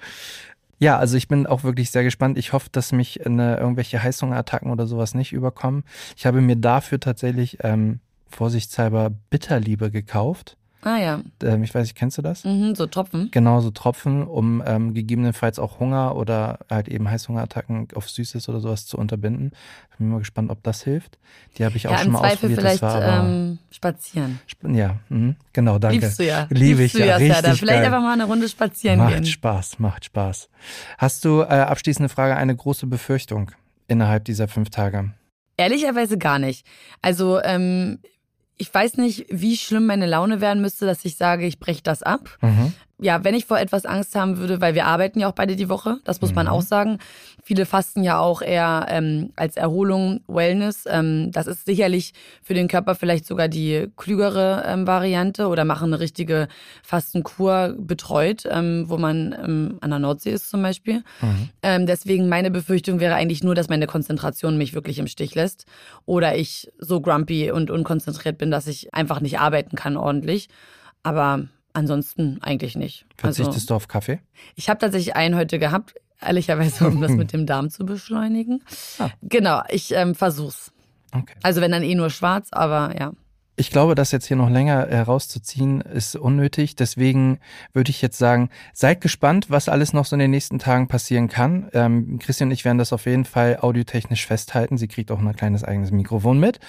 Ja, 0.77 0.97
also 0.97 1.15
ich 1.15 1.29
bin 1.29 1.47
auch 1.47 1.63
wirklich 1.63 1.89
sehr 1.89 2.03
gespannt. 2.03 2.37
Ich 2.37 2.51
hoffe, 2.51 2.67
dass 2.69 2.91
mich 2.91 3.25
eine, 3.25 3.55
irgendwelche 3.55 4.03
Heißhungerattacken 4.03 4.69
oder 4.69 4.87
sowas 4.87 5.13
nicht 5.13 5.31
überkommen. 5.31 5.85
Ich 6.17 6.25
habe 6.25 6.41
mir 6.41 6.57
dafür 6.57 6.99
tatsächlich 6.99 7.59
ähm, 7.61 8.01
vorsichtshalber 8.27 9.09
Bitterliebe 9.29 9.89
gekauft. 9.89 10.57
Ah 10.87 10.97
ja, 10.99 11.21
Ähm, 11.41 11.63
ich 11.63 11.73
weiß 11.73 11.81
nicht, 11.81 11.95
kennst 11.95 12.19
du 12.19 12.21
das? 12.21 12.43
mhm, 12.45 12.75
so 12.75 12.85
Tropfen. 12.85 13.29
Genau, 13.31 13.59
so 13.59 13.71
Tropfen, 13.71 14.21
um 14.21 14.61
ähm, 14.65 14.93
gegebenenfalls 14.93 15.57
auch 15.57 15.79
Hunger 15.79 16.15
oder 16.15 16.59
halt 16.69 16.87
eben 16.87 17.09
Heißhungerattacken 17.09 17.87
auf 17.95 18.07
Süßes 18.07 18.47
oder 18.49 18.59
sowas 18.59 18.85
zu 18.85 18.97
unterbinden. 18.99 19.51
Ich 19.91 19.97
bin 19.97 20.09
mal 20.09 20.19
gespannt, 20.19 20.51
ob 20.51 20.61
das 20.61 20.83
hilft. 20.83 21.17
Die 21.57 21.65
habe 21.65 21.75
ich 21.75 21.87
auch 21.87 21.91
Ja, 21.93 21.97
schon 21.97 22.07
im 22.07 22.13
mal 22.13 22.19
Zweifel 22.19 22.33
ausprobiert. 22.35 22.59
vielleicht 22.59 22.83
das 22.83 22.93
war 22.93 23.03
aber, 23.03 23.27
ähm, 23.27 23.57
spazieren. 23.71 24.39
sp- 24.45 24.69
ja, 24.77 24.97
mhm, 25.09 25.35
genau, 25.53 25.79
danke. 25.79 25.97
Liebst 26.05 26.19
du 26.19 26.25
ja. 26.27 26.45
Liebe 26.51 26.83
ich 26.83 26.93
ja, 26.93 27.15
richtig 27.15 27.33
Serda. 27.33 27.55
Vielleicht 27.55 27.81
geil. 27.81 27.85
einfach 27.85 28.01
mal 28.03 28.13
eine 28.13 28.25
Runde 28.25 28.47
spazieren 28.47 28.99
Macht 28.99 29.13
gehen. 29.15 29.25
Spaß, 29.25 29.79
macht 29.79 30.05
Spaß. 30.05 30.49
Hast 30.99 31.25
du 31.25 31.41
äh, 31.41 31.45
abschließende 31.45 32.09
Frage 32.09 32.37
eine 32.37 32.55
große 32.55 32.85
Befürchtung 32.85 33.49
innerhalb 33.87 34.25
dieser 34.25 34.47
fünf 34.47 34.69
Tage? 34.69 35.13
Ehrlicherweise 35.57 36.17
gar 36.19 36.37
nicht. 36.37 36.65
Also, 37.01 37.41
ähm, 37.41 37.99
ich 38.57 38.73
weiß 38.73 38.97
nicht, 38.97 39.25
wie 39.29 39.57
schlimm 39.57 39.85
meine 39.85 40.05
Laune 40.05 40.41
werden 40.41 40.61
müsste, 40.61 40.85
dass 40.85 41.03
ich 41.05 41.17
sage, 41.17 41.45
ich 41.45 41.59
breche 41.59 41.83
das 41.83 42.03
ab. 42.03 42.37
Mhm. 42.41 42.73
Ja, 42.97 43.23
wenn 43.25 43.35
ich 43.35 43.45
vor 43.45 43.59
etwas 43.59 43.85
Angst 43.85 44.15
haben 44.15 44.37
würde, 44.37 44.61
weil 44.61 44.73
wir 44.73 44.85
arbeiten 44.85 45.19
ja 45.19 45.27
auch 45.27 45.33
beide 45.33 45.55
die 45.57 45.67
Woche, 45.67 45.97
das 46.05 46.21
muss 46.21 46.33
man 46.33 46.45
Mhm. 46.45 46.51
auch 46.53 46.61
sagen. 46.61 46.99
Viele 47.43 47.65
fasten 47.65 48.03
ja 48.03 48.19
auch 48.19 48.41
eher 48.41 48.85
ähm, 48.89 49.31
als 49.35 49.57
Erholung, 49.57 50.21
Wellness. 50.27 50.85
Ähm, 50.87 51.31
das 51.31 51.45
ist 51.45 51.65
sicherlich 51.65 52.13
für 52.41 52.53
den 52.53 52.67
Körper 52.69 52.95
vielleicht 52.95 53.25
sogar 53.27 53.49
die 53.49 53.87
klügere 53.97 54.63
ähm, 54.65 54.87
Variante 54.87 55.47
oder 55.47 55.65
machen 55.65 55.93
eine 55.93 55.99
richtige 55.99 56.47
Fastenkur 56.83 57.75
betreut, 57.77 58.43
ähm, 58.49 58.85
wo 58.87 58.97
man 58.97 59.35
ähm, 59.43 59.77
an 59.81 59.89
der 59.89 59.99
Nordsee 59.99 60.31
ist 60.31 60.49
zum 60.49 60.61
Beispiel. 60.61 61.03
Ähm, 61.61 61.85
deswegen 61.85 62.29
meine 62.29 62.49
Befürchtung 62.49 62.99
wäre 63.01 63.15
eigentlich 63.15 63.43
nur, 63.43 63.55
dass 63.55 63.67
meine 63.69 63.87
Konzentration 63.87 64.57
mich 64.57 64.73
wirklich 64.73 64.99
im 64.99 65.07
Stich 65.07 65.35
lässt 65.35 65.65
oder 66.05 66.37
ich 66.37 66.71
so 66.79 67.01
grumpy 67.01 67.51
und 67.51 67.69
unkonzentriert 67.71 68.37
bin, 68.37 68.51
dass 68.51 68.67
ich 68.67 68.93
einfach 68.93 69.19
nicht 69.19 69.39
arbeiten 69.39 69.75
kann 69.75 69.97
ordentlich. 69.97 70.47
Aber 71.03 71.45
ansonsten 71.75 72.39
eigentlich 72.41 72.75
nicht. 72.75 73.05
Verzichtest 73.17 73.55
Also, 73.55 73.67
du 73.67 73.73
auf 73.75 73.87
Kaffee? 73.87 74.19
ich 74.55 74.69
habe 74.69 74.79
tatsächlich 74.79 75.15
einen 75.15 75.35
heute 75.35 75.59
gehabt, 75.59 75.95
ehrlicherweise, 76.21 76.87
um 76.87 77.01
das 77.01 77.11
mit 77.11 77.33
dem 77.33 77.45
Darm 77.45 77.69
zu 77.69 77.85
beschleunigen. 77.85 78.63
Ah. 78.99 79.09
Genau, 79.21 79.61
ich 79.69 79.91
ähm, 79.93 80.15
versuch's. 80.15 80.71
Okay. 81.11 81.35
Also 81.43 81.61
wenn 81.61 81.71
dann 81.71 81.83
eh 81.83 81.95
nur 81.95 82.09
schwarz, 82.09 82.49
aber 82.51 82.93
ja. 82.99 83.13
Ich 83.57 83.69
glaube, 83.71 83.95
das 83.95 84.11
jetzt 84.11 84.25
hier 84.25 84.35
noch 84.35 84.49
länger 84.49 84.87
herauszuziehen, 84.87 85.79
ist 85.79 86.17
unnötig. 86.17 86.75
Deswegen 86.75 87.39
würde 87.71 87.89
ich 87.89 88.01
jetzt 88.01 88.17
sagen, 88.17 88.49
seid 88.73 88.99
gespannt, 88.99 89.49
was 89.49 89.69
alles 89.69 89.93
noch 89.93 90.03
so 90.03 90.17
in 90.17 90.19
den 90.19 90.31
nächsten 90.31 90.59
Tagen 90.59 90.89
passieren 90.89 91.29
kann. 91.29 91.69
Ähm, 91.71 92.19
Christian 92.19 92.49
und 92.49 92.53
ich 92.53 92.65
werden 92.65 92.79
das 92.79 92.91
auf 92.91 93.05
jeden 93.05 93.23
Fall 93.23 93.59
audiotechnisch 93.61 94.25
festhalten. 94.25 94.77
Sie 94.77 94.89
kriegt 94.89 95.09
auch 95.09 95.19
ein 95.19 95.35
kleines 95.37 95.63
eigenes 95.63 95.91
Mikrofon 95.91 96.37
mit. 96.37 96.59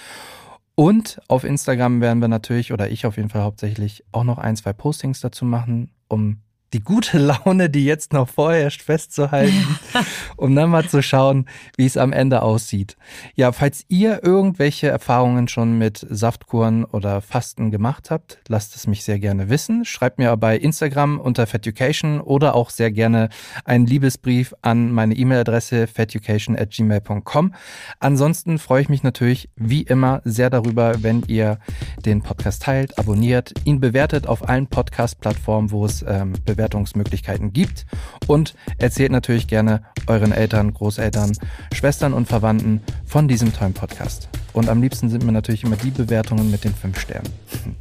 Und 0.78 1.22
auf 1.28 1.44
Instagram 1.44 2.02
werden 2.02 2.20
wir 2.20 2.28
natürlich, 2.28 2.72
oder 2.72 2.90
ich 2.90 3.06
auf 3.06 3.16
jeden 3.16 3.30
Fall 3.30 3.42
hauptsächlich, 3.42 4.04
auch 4.12 4.24
noch 4.24 4.36
ein, 4.36 4.56
zwei 4.56 4.74
Postings 4.74 5.20
dazu 5.20 5.46
machen, 5.46 5.90
um 6.06 6.42
die 6.76 6.82
gute 6.82 7.16
Laune, 7.16 7.70
die 7.70 7.86
jetzt 7.86 8.12
noch 8.12 8.28
vorherrscht, 8.28 8.82
festzuhalten, 8.82 9.78
um 10.36 10.54
dann 10.54 10.68
mal 10.68 10.86
zu 10.86 11.02
schauen, 11.02 11.46
wie 11.78 11.86
es 11.86 11.96
am 11.96 12.12
Ende 12.12 12.42
aussieht. 12.42 12.98
Ja, 13.34 13.52
falls 13.52 13.86
ihr 13.88 14.22
irgendwelche 14.22 14.88
Erfahrungen 14.88 15.48
schon 15.48 15.78
mit 15.78 16.06
Saftkuren 16.10 16.84
oder 16.84 17.22
Fasten 17.22 17.70
gemacht 17.70 18.10
habt, 18.10 18.40
lasst 18.48 18.76
es 18.76 18.86
mich 18.86 19.04
sehr 19.04 19.18
gerne 19.18 19.48
wissen. 19.48 19.86
Schreibt 19.86 20.18
mir 20.18 20.36
bei 20.36 20.58
Instagram 20.58 21.18
unter 21.18 21.46
Feducation 21.46 22.20
oder 22.20 22.54
auch 22.54 22.68
sehr 22.68 22.90
gerne 22.90 23.30
einen 23.64 23.86
Liebesbrief 23.86 24.52
an 24.60 24.92
meine 24.92 25.14
E-Mail-Adresse 25.14 25.86
feducation@gmail.com. 25.86 27.54
Ansonsten 28.00 28.58
freue 28.58 28.82
ich 28.82 28.90
mich 28.90 29.02
natürlich 29.02 29.48
wie 29.56 29.82
immer 29.82 30.20
sehr 30.24 30.50
darüber, 30.50 31.02
wenn 31.02 31.22
ihr 31.26 31.58
den 32.04 32.20
Podcast 32.20 32.64
teilt, 32.64 32.98
abonniert, 32.98 33.54
ihn 33.64 33.80
bewertet 33.80 34.26
auf 34.26 34.46
allen 34.46 34.66
Podcast-Plattformen, 34.66 35.70
wo 35.70 35.86
es 35.86 36.04
ähm, 36.06 36.34
Bewertungsmöglichkeiten 36.66 37.52
gibt 37.52 37.86
und 38.26 38.54
erzählt 38.78 39.12
natürlich 39.12 39.46
gerne 39.46 39.82
euren 40.06 40.32
Eltern, 40.32 40.74
Großeltern, 40.74 41.32
Schwestern 41.72 42.12
und 42.12 42.26
Verwandten 42.26 42.80
von 43.06 43.28
diesem 43.28 43.52
tollen 43.52 43.72
Podcast. 43.72 44.28
Und 44.52 44.68
am 44.68 44.82
liebsten 44.82 45.08
sind 45.08 45.24
mir 45.24 45.32
natürlich 45.32 45.62
immer 45.64 45.76
die 45.76 45.90
Bewertungen 45.90 46.50
mit 46.50 46.64
den 46.64 46.74
fünf 46.74 47.00
Sternen. 47.00 47.32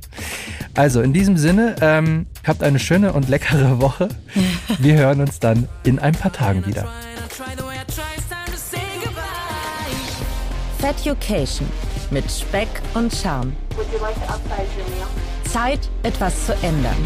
Also 0.77 1.01
in 1.01 1.13
diesem 1.13 1.37
Sinne, 1.37 1.77
ähm, 1.79 2.25
habt 2.45 2.61
eine 2.61 2.79
schöne 2.79 3.13
und 3.13 3.29
leckere 3.29 3.79
Woche. 3.79 4.09
Wir 4.79 4.95
hören 4.95 5.21
uns 5.21 5.39
dann 5.39 5.69
in 5.85 5.99
ein 5.99 6.11
paar 6.11 6.33
Tagen 6.33 6.65
wieder. 6.65 6.85
Feducation 10.79 11.65
mit 12.11 12.29
Speck 12.29 12.67
und 12.93 13.13
Charme. 13.13 13.53
Zeit, 15.55 15.89
etwas 16.03 16.47
zu 16.47 16.53
ändern. 16.55 16.97